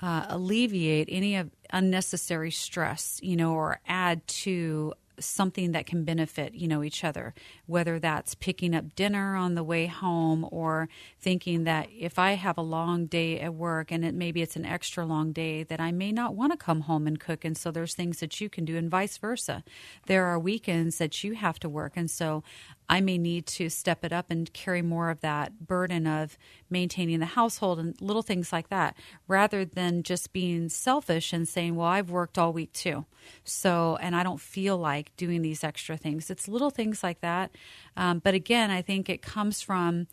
uh, 0.00 0.26
alleviate 0.28 1.08
any 1.10 1.36
of 1.36 1.50
unnecessary 1.70 2.50
stress, 2.50 3.20
you 3.22 3.36
know, 3.36 3.52
or 3.52 3.80
add 3.86 4.26
to 4.26 4.94
something 5.18 5.72
that 5.72 5.86
can 5.86 6.04
benefit 6.04 6.54
you 6.54 6.68
know 6.68 6.82
each 6.82 7.04
other 7.04 7.34
whether 7.66 7.98
that's 7.98 8.34
picking 8.34 8.74
up 8.74 8.94
dinner 8.94 9.36
on 9.36 9.54
the 9.54 9.64
way 9.64 9.86
home 9.86 10.46
or 10.50 10.88
thinking 11.20 11.64
that 11.64 11.88
if 11.96 12.18
i 12.18 12.32
have 12.32 12.58
a 12.58 12.62
long 12.62 13.06
day 13.06 13.40
at 13.40 13.54
work 13.54 13.90
and 13.90 14.04
it 14.04 14.14
maybe 14.14 14.42
it's 14.42 14.56
an 14.56 14.64
extra 14.64 15.04
long 15.04 15.32
day 15.32 15.62
that 15.62 15.80
i 15.80 15.92
may 15.92 16.12
not 16.12 16.34
want 16.34 16.52
to 16.52 16.56
come 16.56 16.82
home 16.82 17.06
and 17.06 17.20
cook. 17.20 17.44
And 17.44 17.56
so 17.56 17.70
there's 17.70 17.94
things 17.94 18.20
that 18.20 18.40
you 18.40 18.48
can 18.48 18.64
do 18.64 18.76
and 18.76 18.90
vice 18.90 19.16
versa. 19.18 19.64
There 20.06 20.26
are 20.26 20.38
weekends 20.38 20.98
that 20.98 21.24
you 21.24 21.34
have 21.34 21.58
to 21.60 21.68
work. 21.68 21.92
And 21.96 22.10
so 22.10 22.42
I 22.88 23.00
may 23.00 23.18
need 23.18 23.46
to 23.46 23.68
step 23.68 24.04
it 24.04 24.12
up 24.12 24.30
and 24.30 24.52
carry 24.52 24.82
more 24.82 25.10
of 25.10 25.20
that 25.20 25.66
burden 25.66 26.06
of 26.06 26.36
maintaining 26.68 27.20
the 27.20 27.26
household 27.26 27.78
and 27.78 28.00
little 28.00 28.22
things 28.22 28.52
like 28.52 28.68
that, 28.68 28.96
rather 29.28 29.64
than 29.64 30.02
just 30.02 30.32
being 30.32 30.68
selfish 30.68 31.32
and 31.32 31.48
saying, 31.48 31.76
Well, 31.76 31.88
I've 31.88 32.10
worked 32.10 32.38
all 32.38 32.52
week 32.52 32.72
too. 32.72 33.06
So, 33.44 33.96
and 34.00 34.14
I 34.14 34.22
don't 34.22 34.40
feel 34.40 34.76
like 34.76 35.16
doing 35.16 35.42
these 35.42 35.64
extra 35.64 35.96
things. 35.96 36.30
It's 36.30 36.48
little 36.48 36.70
things 36.70 37.02
like 37.02 37.20
that. 37.20 37.56
Um, 37.96 38.18
but 38.18 38.34
again, 38.34 38.70
I 38.70 38.82
think 38.82 39.08
it 39.08 39.22
comes 39.22 39.62
from 39.62 40.06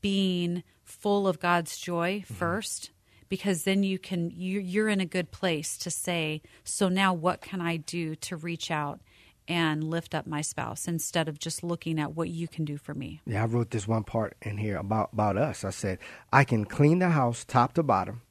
being 0.00 0.62
full 0.84 1.26
of 1.26 1.40
God's 1.40 1.78
joy 1.78 2.20
mm-hmm. 2.20 2.34
first 2.34 2.90
because 3.28 3.64
then 3.64 3.82
you 3.82 3.98
can 3.98 4.30
you, 4.30 4.84
are 4.84 4.88
in 4.88 5.00
a 5.00 5.06
good 5.06 5.30
place 5.30 5.76
to 5.78 5.90
say 5.90 6.40
so 6.64 6.88
now 6.88 7.12
what 7.12 7.40
can 7.40 7.60
i 7.60 7.76
do 7.76 8.14
to 8.14 8.36
reach 8.36 8.70
out 8.70 9.00
and 9.48 9.84
lift 9.84 10.14
up 10.14 10.26
my 10.26 10.40
spouse 10.40 10.88
instead 10.88 11.28
of 11.28 11.38
just 11.38 11.62
looking 11.62 11.98
at 12.00 12.14
what 12.14 12.28
you 12.28 12.48
can 12.48 12.64
do 12.64 12.76
for 12.76 12.94
me. 12.94 13.20
Yeah, 13.26 13.42
I 13.42 13.46
wrote 13.46 13.70
this 13.70 13.86
one 13.86 14.04
part 14.04 14.36
in 14.42 14.58
here 14.58 14.76
about, 14.76 15.10
about 15.12 15.36
us. 15.36 15.64
I 15.64 15.70
said, 15.70 15.98
I 16.32 16.44
can 16.44 16.64
clean 16.64 16.98
the 16.98 17.10
house 17.10 17.44
top 17.44 17.74
to 17.74 17.82
bottom, 17.82 18.22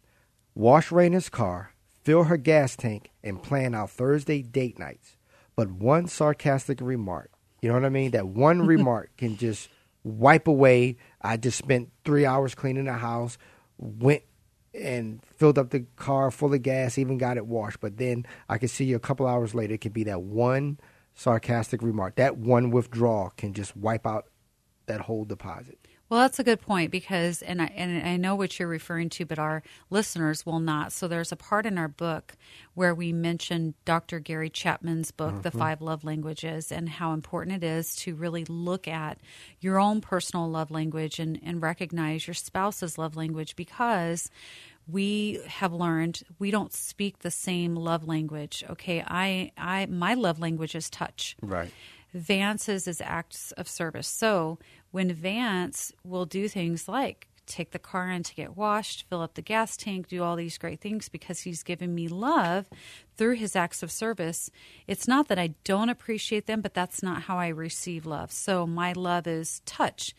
wash 0.53 0.91
Rana's 0.91 1.29
car, 1.29 1.73
fill 2.03 2.25
her 2.25 2.37
gas 2.37 2.75
tank, 2.75 3.11
and 3.23 3.41
plan 3.41 3.73
our 3.73 3.87
Thursday 3.87 4.41
date 4.41 4.77
nights. 4.77 5.17
But 5.55 5.71
one 5.71 6.07
sarcastic 6.07 6.79
remark, 6.81 7.31
you 7.61 7.69
know 7.69 7.75
what 7.75 7.85
I 7.85 7.89
mean? 7.89 8.11
That 8.11 8.27
one 8.27 8.61
remark 8.65 9.15
can 9.17 9.37
just 9.37 9.69
wipe 10.03 10.47
away. 10.47 10.97
I 11.21 11.37
just 11.37 11.57
spent 11.57 11.91
three 12.03 12.25
hours 12.25 12.55
cleaning 12.55 12.85
the 12.85 12.93
house, 12.93 13.37
went 13.77 14.23
and 14.73 15.21
filled 15.37 15.57
up 15.57 15.69
the 15.69 15.85
car 15.95 16.31
full 16.31 16.53
of 16.53 16.61
gas, 16.61 16.97
even 16.97 17.17
got 17.17 17.37
it 17.37 17.47
washed. 17.47 17.79
But 17.79 17.97
then 17.97 18.25
I 18.49 18.57
could 18.57 18.69
see 18.69 18.85
you 18.85 18.95
a 18.95 18.99
couple 18.99 19.25
hours 19.25 19.55
later, 19.55 19.73
it 19.73 19.81
could 19.81 19.93
be 19.93 20.03
that 20.03 20.21
one 20.21 20.79
sarcastic 21.15 21.81
remark. 21.81 22.15
That 22.15 22.37
one 22.37 22.69
withdrawal 22.69 23.33
can 23.35 23.53
just 23.53 23.75
wipe 23.75 24.05
out 24.05 24.27
that 24.85 25.01
whole 25.01 25.25
deposit. 25.25 25.79
Well, 26.07 26.19
that's 26.19 26.37
a 26.37 26.43
good 26.43 26.61
point 26.61 26.91
because, 26.91 27.41
and 27.41 27.59
I, 27.59 27.65
and 27.65 28.07
I 28.07 28.17
know 28.17 28.35
what 28.35 28.59
you're 28.59 28.67
referring 28.67 29.09
to, 29.09 29.25
but 29.25 29.39
our 29.39 29.63
listeners 29.89 30.45
will 30.45 30.59
not. 30.59 30.91
So 30.91 31.07
there's 31.07 31.31
a 31.31 31.35
part 31.35 31.65
in 31.65 31.79
our 31.79 31.87
book 31.87 32.35
where 32.75 32.93
we 32.93 33.11
mention 33.11 33.73
Dr. 33.85 34.19
Gary 34.19 34.51
Chapman's 34.51 35.09
book, 35.09 35.31
mm-hmm. 35.31 35.41
The 35.41 35.49
Five 35.49 35.81
Love 35.81 36.03
Languages, 36.03 36.71
and 36.71 36.87
how 36.87 37.13
important 37.13 37.63
it 37.63 37.65
is 37.65 37.95
to 37.97 38.13
really 38.13 38.45
look 38.45 38.87
at 38.87 39.17
your 39.59 39.79
own 39.79 39.99
personal 39.99 40.47
love 40.47 40.69
language 40.69 41.17
and, 41.17 41.39
and 41.43 41.59
recognize 41.59 42.27
your 42.27 42.35
spouse's 42.35 42.99
love 42.99 43.15
language 43.15 43.55
because 43.55 44.29
we 44.87 45.39
have 45.47 45.73
learned 45.73 46.23
we 46.39 46.51
don't 46.51 46.73
speak 46.73 47.19
the 47.19 47.31
same 47.31 47.75
love 47.75 48.07
language. 48.07 48.63
Okay, 48.69 49.03
I, 49.05 49.51
I, 49.57 49.85
my 49.87 50.13
love 50.13 50.39
language 50.39 50.75
is 50.75 50.89
touch. 50.89 51.35
Right. 51.41 51.71
Vance's 52.13 52.87
is 52.87 53.01
acts 53.01 53.51
of 53.53 53.67
service. 53.67 54.07
So 54.07 54.57
when 54.91 55.11
Vance 55.11 55.91
will 56.03 56.25
do 56.25 56.47
things 56.47 56.87
like 56.87 57.27
take 57.45 57.71
the 57.71 57.79
car 57.79 58.09
in 58.09 58.23
to 58.23 58.35
get 58.35 58.57
washed, 58.57 59.05
fill 59.09 59.21
up 59.21 59.35
the 59.35 59.41
gas 59.41 59.77
tank, 59.77 60.07
do 60.07 60.23
all 60.23 60.35
these 60.35 60.57
great 60.57 60.79
things 60.79 61.09
because 61.09 61.41
he's 61.41 61.63
given 61.63 61.93
me 61.93 62.07
love 62.07 62.67
through 63.17 63.35
his 63.35 63.55
acts 63.55 63.83
of 63.83 63.91
service. 63.91 64.49
It's 64.87 65.07
not 65.07 65.27
that 65.27 65.39
I 65.39 65.53
don't 65.63 65.89
appreciate 65.89 66.47
them, 66.47 66.61
but 66.61 66.73
that's 66.73 67.03
not 67.03 67.23
how 67.23 67.37
I 67.37 67.49
receive 67.49 68.05
love. 68.05 68.31
So 68.31 68.65
my 68.65 68.93
love 68.93 69.27
is 69.27 69.61
touch 69.65 70.13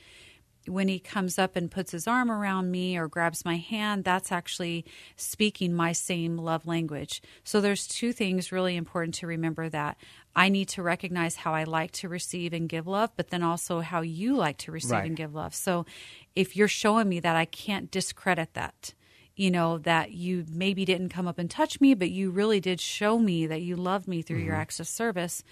when 0.69 0.89
he 0.89 0.99
comes 0.99 1.39
up 1.39 1.57
and 1.57 1.71
puts 1.71 1.93
his 1.93 2.07
arm 2.07 2.31
around 2.31 2.71
me 2.71 2.97
or 2.97 3.09
grabs 3.09 3.45
my 3.45 3.57
hand, 3.57 4.05
that's 4.05 4.33
actually 4.33 4.85
speaking 5.17 5.75
my 5.75 5.93
same 5.93 6.37
love 6.37 6.67
language. 6.67 7.23
So 7.45 7.61
there's 7.61 7.87
two 7.87 8.13
things 8.13 8.53
really 8.53 8.77
important 8.77 9.15
to 9.17 9.27
remember 9.27 9.69
that 9.69 9.97
I 10.35 10.49
need 10.49 10.69
to 10.71 10.83
recognize 10.83 11.37
how 11.37 11.55
I 11.55 11.65
like 11.65 11.93
to 11.93 12.09
receive 12.09 12.53
and 12.53 12.69
give 12.69 12.87
love, 12.87 13.11
but 13.17 13.31
then 13.31 13.43
also 13.43 13.81
how 13.81 14.03
you 14.03 14.37
like 14.37 14.59
to 14.59 14.73
receive 14.73 14.93
right. 14.93 15.07
and 15.07 15.17
give 15.17 15.35
love. 15.35 15.55
So 15.55 15.87
if 16.35 16.57
you're 16.57 16.69
showing 16.69 17.09
me 17.09 17.21
that, 17.21 17.37
I 17.37 17.47
can't 17.47 17.91
discredit 17.91 18.55
that. 18.55 18.95
You 19.35 19.51
know, 19.51 19.77
that 19.79 20.13
you 20.13 20.47
maybe 20.49 20.87
didn't 20.87 21.11
come 21.11 21.29
up 21.29 21.39
and 21.39 21.51
touch 21.51 21.79
me, 21.79 21.93
but 21.93 22.11
you 22.11 22.31
really 22.31 22.59
did 22.59 22.81
show 22.81 23.19
me 23.19 23.47
that 23.47 23.61
you 23.61 23.77
love 23.77 24.09
me 24.09 24.23
through 24.23 24.39
mm-hmm. 24.39 24.47
your 24.47 24.57
acts 24.57 24.81
of 24.81 24.89
service. 24.89 25.43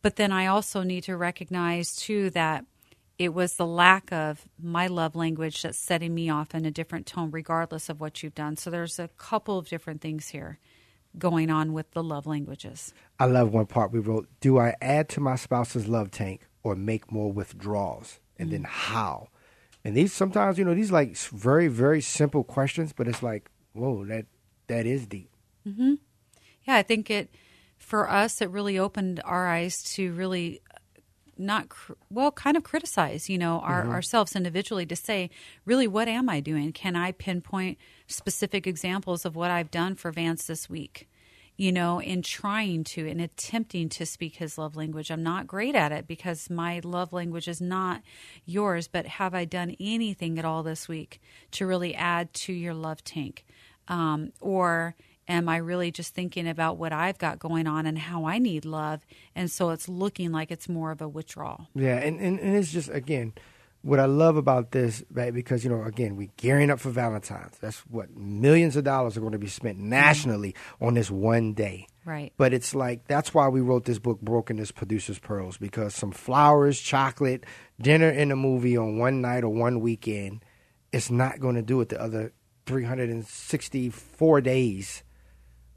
But 0.00 0.14
then 0.14 0.30
I 0.30 0.46
also 0.46 0.84
need 0.84 1.02
to 1.04 1.16
recognize 1.16 1.96
too 1.96 2.30
that 2.30 2.64
it 3.18 3.32
was 3.32 3.54
the 3.54 3.66
lack 3.66 4.12
of 4.12 4.46
my 4.62 4.86
love 4.86 5.16
language 5.16 5.62
that's 5.62 5.78
setting 5.78 6.14
me 6.14 6.28
off 6.28 6.54
in 6.54 6.64
a 6.64 6.70
different 6.70 7.06
tone, 7.06 7.30
regardless 7.30 7.88
of 7.88 8.00
what 8.00 8.22
you've 8.22 8.34
done. 8.34 8.56
So 8.56 8.70
there's 8.70 8.98
a 8.98 9.08
couple 9.16 9.58
of 9.58 9.68
different 9.68 10.00
things 10.00 10.28
here 10.28 10.58
going 11.18 11.50
on 11.50 11.72
with 11.72 11.90
the 11.92 12.02
love 12.02 12.26
languages. 12.26 12.92
I 13.18 13.24
love 13.24 13.52
one 13.52 13.66
part 13.66 13.92
we 13.92 14.00
wrote 14.00 14.28
Do 14.40 14.58
I 14.58 14.74
add 14.82 15.08
to 15.10 15.20
my 15.20 15.36
spouse's 15.36 15.88
love 15.88 16.10
tank 16.10 16.46
or 16.62 16.74
make 16.74 17.10
more 17.10 17.32
withdrawals? 17.32 18.20
And 18.38 18.48
mm-hmm. 18.48 18.62
then 18.62 18.70
how? 18.70 19.28
And 19.82 19.96
these 19.96 20.12
sometimes, 20.12 20.58
you 20.58 20.64
know, 20.64 20.74
these 20.74 20.92
like 20.92 21.16
very, 21.16 21.68
very 21.68 22.02
simple 22.02 22.44
questions, 22.44 22.92
but 22.92 23.08
it's 23.08 23.22
like, 23.22 23.50
whoa, 23.72 24.04
that 24.06 24.26
that 24.66 24.84
is 24.84 25.06
deep. 25.06 25.30
Mm-hmm. 25.66 25.94
Yeah, 26.64 26.74
I 26.74 26.82
think 26.82 27.10
it 27.10 27.30
for 27.78 28.10
us 28.10 28.42
it 28.42 28.50
really 28.50 28.78
opened 28.78 29.20
our 29.24 29.46
eyes 29.46 29.76
to 29.94 30.12
really 30.12 30.60
not 31.38 31.68
cr- 31.68 31.92
well 32.10 32.30
kind 32.30 32.56
of 32.56 32.62
criticize 32.62 33.28
you 33.28 33.38
know 33.38 33.60
our, 33.60 33.82
mm-hmm. 33.82 33.92
ourselves 33.92 34.34
individually 34.36 34.86
to 34.86 34.96
say 34.96 35.30
really 35.64 35.86
what 35.86 36.08
am 36.08 36.28
i 36.28 36.40
doing? 36.40 36.72
Can 36.72 36.96
i 36.96 37.12
pinpoint 37.12 37.78
specific 38.06 38.66
examples 38.66 39.24
of 39.24 39.36
what 39.36 39.50
i've 39.50 39.70
done 39.70 39.94
for 39.94 40.10
vance 40.10 40.46
this 40.46 40.68
week? 40.68 41.08
You 41.56 41.72
know 41.72 42.00
in 42.00 42.22
trying 42.22 42.84
to 42.84 43.08
and 43.08 43.20
attempting 43.20 43.88
to 43.90 44.04
speak 44.04 44.36
his 44.36 44.58
love 44.58 44.76
language. 44.76 45.10
I'm 45.10 45.22
not 45.22 45.46
great 45.46 45.74
at 45.74 45.92
it 45.92 46.06
because 46.06 46.50
my 46.50 46.80
love 46.84 47.12
language 47.12 47.48
is 47.48 47.60
not 47.60 48.02
yours 48.44 48.88
but 48.88 49.06
have 49.06 49.34
i 49.34 49.44
done 49.44 49.76
anything 49.80 50.38
at 50.38 50.44
all 50.44 50.62
this 50.62 50.88
week 50.88 51.20
to 51.52 51.66
really 51.66 51.94
add 51.94 52.32
to 52.34 52.52
your 52.52 52.74
love 52.74 53.02
tank? 53.04 53.44
Um, 53.88 54.32
or 54.40 54.96
am 55.28 55.48
I 55.48 55.56
really 55.56 55.90
just 55.90 56.14
thinking 56.14 56.48
about 56.48 56.76
what 56.76 56.92
I've 56.92 57.18
got 57.18 57.38
going 57.38 57.66
on 57.66 57.86
and 57.86 57.98
how 57.98 58.26
I 58.26 58.38
need 58.38 58.64
love? 58.64 59.04
And 59.34 59.50
so 59.50 59.70
it's 59.70 59.88
looking 59.88 60.32
like 60.32 60.50
it's 60.50 60.68
more 60.68 60.90
of 60.90 61.00
a 61.00 61.08
withdrawal. 61.08 61.68
Yeah, 61.74 61.96
and, 61.96 62.20
and, 62.20 62.38
and 62.38 62.56
it's 62.56 62.72
just, 62.72 62.88
again, 62.88 63.32
what 63.82 64.00
I 64.00 64.06
love 64.06 64.36
about 64.36 64.72
this, 64.72 65.04
right, 65.12 65.32
because, 65.32 65.62
you 65.62 65.70
know, 65.70 65.82
again, 65.82 66.16
we're 66.16 66.30
gearing 66.36 66.70
up 66.70 66.80
for 66.80 66.90
Valentine's. 66.90 67.56
That's 67.58 67.78
what 67.86 68.16
millions 68.16 68.76
of 68.76 68.84
dollars 68.84 69.16
are 69.16 69.20
going 69.20 69.32
to 69.32 69.38
be 69.38 69.46
spent 69.46 69.78
nationally 69.78 70.54
on 70.80 70.94
this 70.94 71.10
one 71.10 71.54
day. 71.54 71.86
Right. 72.04 72.32
But 72.36 72.52
it's 72.52 72.74
like, 72.74 73.06
that's 73.06 73.34
why 73.34 73.48
we 73.48 73.60
wrote 73.60 73.84
this 73.84 73.98
book, 73.98 74.20
Brokenness 74.20 74.72
Produces 74.72 75.18
Pearls, 75.18 75.56
because 75.56 75.94
some 75.94 76.12
flowers, 76.12 76.80
chocolate, 76.80 77.44
dinner 77.80 78.10
in 78.10 78.30
a 78.30 78.36
movie 78.36 78.76
on 78.76 78.98
one 78.98 79.20
night 79.20 79.44
or 79.44 79.50
one 79.50 79.80
weekend, 79.80 80.44
it's 80.92 81.10
not 81.10 81.40
going 81.40 81.56
to 81.56 81.62
do 81.62 81.80
it 81.80 81.88
the 81.88 82.00
other 82.00 82.32
364 82.66 84.40
days 84.40 85.04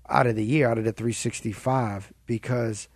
out 0.10 0.28
of 0.28 0.36
the 0.36 0.44
year, 0.44 0.70
out 0.70 0.78
of 0.78 0.84
the 0.84 0.92
365, 0.92 2.14
because 2.26 2.88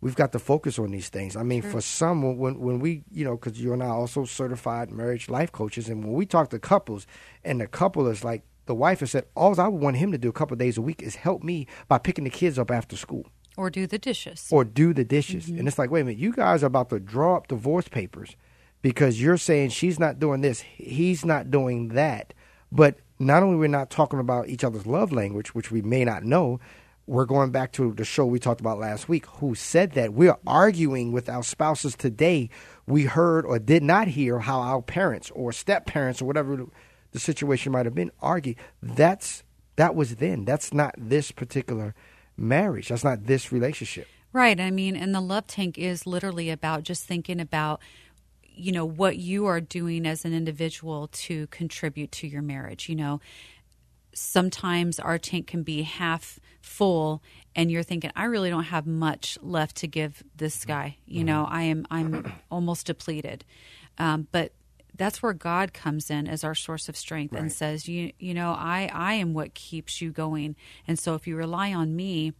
we've 0.00 0.16
got 0.16 0.32
to 0.32 0.38
focus 0.38 0.78
on 0.78 0.90
these 0.90 1.08
things. 1.08 1.36
I 1.36 1.42
mean, 1.42 1.62
for 1.62 1.80
some, 1.80 2.36
when 2.38 2.58
when 2.58 2.80
we, 2.80 3.04
you 3.10 3.24
know, 3.24 3.36
because 3.36 3.60
you 3.60 3.72
and 3.72 3.82
I 3.82 3.86
are 3.86 3.96
also 3.96 4.24
certified 4.24 4.90
marriage 4.90 5.30
life 5.30 5.52
coaches, 5.52 5.88
and 5.88 6.04
when 6.04 6.12
we 6.12 6.26
talk 6.26 6.50
to 6.50 6.58
couples, 6.58 7.06
and 7.44 7.60
the 7.60 7.66
couple 7.66 8.06
is 8.08 8.24
like, 8.24 8.42
the 8.66 8.74
wife 8.74 9.00
has 9.00 9.10
said, 9.10 9.24
all 9.34 9.58
I 9.60 9.68
would 9.68 9.80
want 9.80 9.96
him 9.96 10.12
to 10.12 10.18
do 10.18 10.28
a 10.28 10.32
couple 10.32 10.56
days 10.56 10.78
a 10.78 10.82
week 10.82 11.02
is 11.02 11.16
help 11.16 11.42
me 11.42 11.66
by 11.88 11.98
picking 11.98 12.24
the 12.24 12.30
kids 12.30 12.58
up 12.58 12.70
after 12.70 12.96
school. 12.96 13.26
Or 13.56 13.70
do 13.70 13.86
the 13.86 13.98
dishes. 13.98 14.48
Or 14.50 14.64
do 14.64 14.94
the 14.94 15.04
dishes. 15.04 15.46
Mm-hmm. 15.46 15.58
And 15.58 15.68
it's 15.68 15.78
like, 15.78 15.90
wait 15.90 16.02
a 16.02 16.04
minute, 16.04 16.18
you 16.18 16.32
guys 16.32 16.62
are 16.62 16.66
about 16.66 16.90
to 16.90 16.98
draw 16.98 17.36
up 17.36 17.48
divorce 17.48 17.88
papers 17.88 18.36
because 18.80 19.20
you're 19.20 19.36
saying 19.36 19.70
she's 19.70 19.98
not 19.98 20.18
doing 20.18 20.40
this, 20.40 20.60
he's 20.60 21.24
not 21.24 21.50
doing 21.50 21.88
that. 21.88 22.34
But 22.70 22.96
not 23.26 23.42
only 23.42 23.56
we're 23.56 23.68
not 23.68 23.90
talking 23.90 24.18
about 24.18 24.48
each 24.48 24.64
other's 24.64 24.86
love 24.86 25.12
language, 25.12 25.54
which 25.54 25.70
we 25.70 25.82
may 25.82 26.04
not 26.04 26.24
know, 26.24 26.60
we're 27.06 27.24
going 27.24 27.50
back 27.50 27.72
to 27.72 27.92
the 27.92 28.04
show 28.04 28.24
we 28.24 28.38
talked 28.38 28.60
about 28.60 28.78
last 28.78 29.08
week. 29.08 29.26
Who 29.26 29.54
said 29.54 29.92
that? 29.92 30.12
We're 30.12 30.36
arguing 30.46 31.12
with 31.12 31.28
our 31.28 31.42
spouses 31.42 31.96
today. 31.96 32.48
We 32.86 33.04
heard 33.04 33.44
or 33.44 33.58
did 33.58 33.82
not 33.82 34.08
hear 34.08 34.38
how 34.38 34.60
our 34.60 34.82
parents 34.82 35.30
or 35.32 35.52
step 35.52 35.86
parents 35.86 36.22
or 36.22 36.26
whatever 36.26 36.66
the 37.10 37.18
situation 37.18 37.72
might 37.72 37.86
have 37.86 37.94
been 37.94 38.12
argue. 38.20 38.54
That's 38.82 39.42
that 39.76 39.94
was 39.94 40.16
then. 40.16 40.44
That's 40.44 40.72
not 40.72 40.94
this 40.98 41.32
particular 41.32 41.94
marriage. 42.36 42.88
That's 42.88 43.04
not 43.04 43.26
this 43.26 43.50
relationship. 43.50 44.06
Right. 44.32 44.58
I 44.58 44.70
mean, 44.70 44.96
and 44.96 45.14
the 45.14 45.20
love 45.20 45.46
tank 45.46 45.78
is 45.78 46.06
literally 46.06 46.50
about 46.50 46.84
just 46.84 47.04
thinking 47.04 47.40
about 47.40 47.80
you 48.54 48.72
know 48.72 48.84
what 48.84 49.16
you 49.16 49.46
are 49.46 49.60
doing 49.60 50.06
as 50.06 50.24
an 50.24 50.32
individual 50.32 51.08
to 51.08 51.46
contribute 51.48 52.12
to 52.12 52.26
your 52.26 52.42
marriage 52.42 52.88
you 52.88 52.96
know? 52.96 53.20
Sometimes 54.14 55.00
our 55.00 55.16
tank 55.16 55.46
can 55.46 55.62
be 55.62 55.82
half 55.82 56.38
full 56.60 57.22
and 57.56 57.70
you're 57.70 57.82
thinking 57.82 58.10
i 58.14 58.24
really 58.24 58.50
don't 58.50 58.64
have 58.64 58.86
much 58.86 59.36
left 59.42 59.76
to 59.76 59.88
give 59.88 60.22
this 60.36 60.64
guy 60.64 60.96
you 61.06 61.18
mm-hmm. 61.18 61.26
know 61.26 61.46
i 61.50 61.62
am 61.62 61.86
i'm 61.90 62.32
almost 62.50 62.86
depleted. 62.86 63.44
Um, 63.98 64.28
but 64.32 64.52
that's 64.96 65.22
where 65.22 65.32
god 65.32 65.72
comes 65.72 66.10
in 66.10 66.28
as 66.28 66.44
our 66.44 66.54
source 66.54 66.88
of 66.88 66.96
strength 66.96 67.32
right. 67.32 67.42
and 67.42 67.52
says 67.52 67.88
you 67.88 68.12
you 68.18 68.34
know 68.34 68.52
i 68.52 68.90
i 68.92 69.14
am 69.14 69.34
what 69.34 69.54
keeps 69.54 70.00
you 70.00 70.10
going. 70.12 70.56
And 70.86 70.98
so 70.98 71.14
if 71.14 71.26
you 71.26 71.36
rely 71.36 71.72
on 71.72 71.96
me 71.96 72.32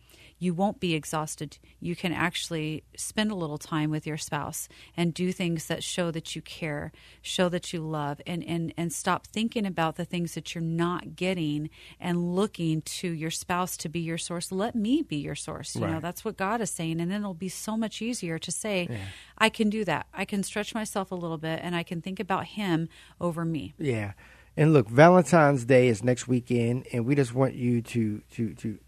you 0.43 0.53
won't 0.53 0.81
be 0.81 0.93
exhausted. 0.93 1.59
You 1.79 1.95
can 1.95 2.13
actually 2.13 2.83
spend 2.97 3.31
a 3.31 3.37
little 3.37 3.59
time 3.59 3.91
with 3.91 4.09
your 4.09 4.17
spouse 4.17 4.69
and 4.97 5.15
do 5.15 5.31
things 5.31 5.67
that 5.67 5.85
show 5.85 6.11
that 6.11 6.35
you 6.35 6.43
care, 6.43 6.91
show 7.23 7.49
that 7.49 7.73
you 7.73 7.81
love, 7.81 8.21
and, 8.27 8.43
and, 8.43 8.75
and 8.77 8.93
stop 8.93 9.25
thinking 9.25 9.65
about 9.65 9.95
the 9.95 10.05
things 10.05 10.35
that 10.35 10.53
you're 10.53 10.65
not 10.65 11.15
getting 11.15 11.71
and 12.01 12.35
looking 12.35 12.83
to 12.83 13.09
your 13.09 13.31
spouse 13.31 13.77
to 13.77 13.89
be 13.89 14.01
your 14.01 14.19
source. 14.19 14.51
Let 14.51 14.75
me 14.75 15.03
be 15.03 15.19
your 15.19 15.37
source. 15.37 15.77
You 15.77 15.83
right. 15.83 15.93
know, 15.93 16.01
that's 16.01 16.25
what 16.25 16.37
God 16.37 16.61
is 16.61 16.71
saying. 16.71 17.01
And 17.01 17.09
then 17.09 17.21
it'll 17.21 17.35
be 17.35 17.49
so 17.49 17.77
much 17.77 18.03
easier 18.03 18.41
to 18.41 18.51
say, 18.51 18.89
yeah. 18.91 18.97
I 19.39 19.49
can 19.49 19.71
do 19.71 19.85
that. 19.85 20.07
I 20.13 20.25
can 20.25 20.43
stretch 20.43 20.75
myself 20.75 21.13
a 21.13 21.15
little 21.15 21.39
bit 21.39 21.61
and 21.63 21.77
I 21.77 21.85
can 21.85 22.03
think 22.03 22.19
about 22.19 22.47
Him 22.47 22.89
over 23.21 23.45
me. 23.45 23.75
Yeah. 23.79 24.15
And 24.57 24.73
look, 24.73 24.89
Valentine's 24.89 25.65
Day 25.65 25.87
is 25.87 26.03
next 26.03 26.27
weekend, 26.27 26.87
and 26.93 27.07
we 27.07 27.15
just 27.15 27.33
want 27.33 27.55
you 27.55 27.81
to 27.81 28.21
to 28.33 28.53
to 28.55 28.79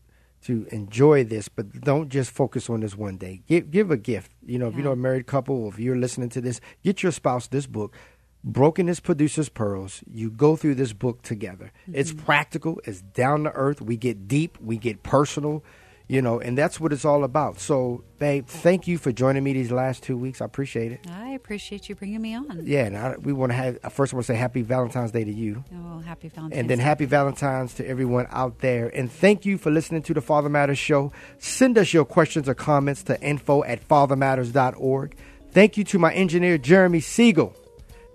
to 0.45 0.67
enjoy 0.71 1.25
this, 1.25 1.49
but 1.49 1.81
don't 1.81 2.09
just 2.09 2.31
focus 2.31 2.69
on 2.69 2.81
this 2.81 2.97
one 2.97 3.17
day. 3.17 3.43
Give 3.47 3.71
give 3.71 3.91
a 3.91 3.97
gift. 3.97 4.31
You 4.45 4.59
know, 4.59 4.67
yeah. 4.67 4.73
if 4.73 4.77
you 4.77 4.85
know 4.85 4.93
a 4.93 4.97
married 4.97 5.27
couple, 5.27 5.69
if 5.69 5.79
you're 5.79 5.97
listening 5.97 6.29
to 6.31 6.41
this, 6.41 6.61
get 6.83 7.03
your 7.03 7.13
spouse 7.13 7.47
this 7.47 7.67
book. 7.67 7.97
Brokenness 8.45 9.01
produces 9.01 9.49
pearls. 9.49 10.05
You 10.07 10.31
go 10.31 10.55
through 10.55 10.75
this 10.75 10.93
book 10.93 11.23
together. 11.23 11.73
Mm-hmm. 11.83 11.99
It's 11.99 12.13
practical. 12.13 12.79
It's 12.85 13.01
down 13.01 13.45
to 13.45 13.53
earth. 13.53 13.81
We 13.81 13.97
get 13.97 14.29
deep. 14.29 14.59
We 14.61 14.77
get 14.77 15.03
personal 15.03 15.65
you 16.07 16.21
know, 16.21 16.39
and 16.39 16.57
that's 16.57 16.79
what 16.79 16.93
it's 16.93 17.05
all 17.05 17.25
about. 17.25 17.59
So, 17.59 18.05
babe, 18.19 18.47
thank 18.47 18.87
you 18.87 18.99
for 18.99 19.11
joining 19.11 19.43
me 19.43 19.55
these 19.55 19.71
last 19.73 20.03
two 20.03 20.19
weeks. 20.19 20.43
I 20.43 20.45
appreciate 20.45 20.93
it. 20.93 21.01
I 21.11 21.31
appreciate 21.31 21.89
you 21.89 21.95
bringing 21.95 22.21
me 22.21 22.35
on. 22.35 22.61
Yeah, 22.65 22.85
and 22.85 22.97
I, 22.97 23.17
we 23.17 23.33
want 23.33 23.53
to 23.53 23.57
have 23.57 23.79
first. 23.93 24.13
I 24.13 24.17
want 24.17 24.27
to 24.27 24.33
say 24.33 24.37
Happy 24.37 24.63
Valentine's 24.63 25.13
Day 25.13 25.25
to 25.25 25.33
you. 25.33 25.65
Oh, 25.75 26.01
Happy 26.01 26.29
Valentine's. 26.29 26.59
And 26.59 26.69
then. 26.69 26.79
Happy 26.79 27.07
Valentine's 27.07 27.75
to 27.75 27.89
everyone 27.89 28.27
out 28.31 28.59
there. 28.59 28.89
And 28.89 29.11
thank 29.11 29.47
you 29.47 29.57
for 29.57 29.71
listening 29.71 30.03
to 30.03 30.15
the 30.15 30.21
Father 30.21 30.51
Matters 30.51 30.79
Show. 30.79 31.13
Send 31.39 31.79
us 31.79 31.95
your 31.95 32.05
questions 32.05 32.49
or 32.49 32.55
comments 32.55 33.03
to 33.05 33.21
info 33.23 33.65
at 33.65 33.87
fathermatters.org. 33.89 35.17
Thank 35.53 35.77
you 35.79 35.85
to 35.85 35.99
my 35.99 36.13
engineer 36.13 36.59
Jeremy 36.59 37.01
Siegel. 37.01 37.57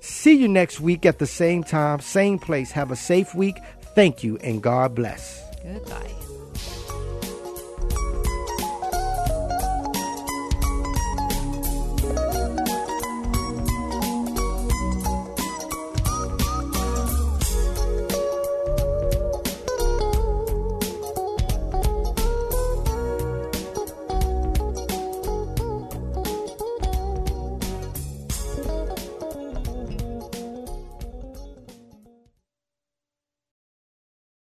See 0.01 0.35
you 0.35 0.47
next 0.47 0.79
week 0.79 1.05
at 1.05 1.19
the 1.19 1.25
same 1.25 1.63
time, 1.63 1.99
same 1.99 2.37
place. 2.37 2.71
Have 2.71 2.91
a 2.91 2.95
safe 2.95 3.33
week. 3.33 3.57
Thank 3.95 4.23
you, 4.23 4.37
and 4.37 4.61
God 4.61 4.93
bless. 4.93 5.43
Goodbye. 5.63 6.13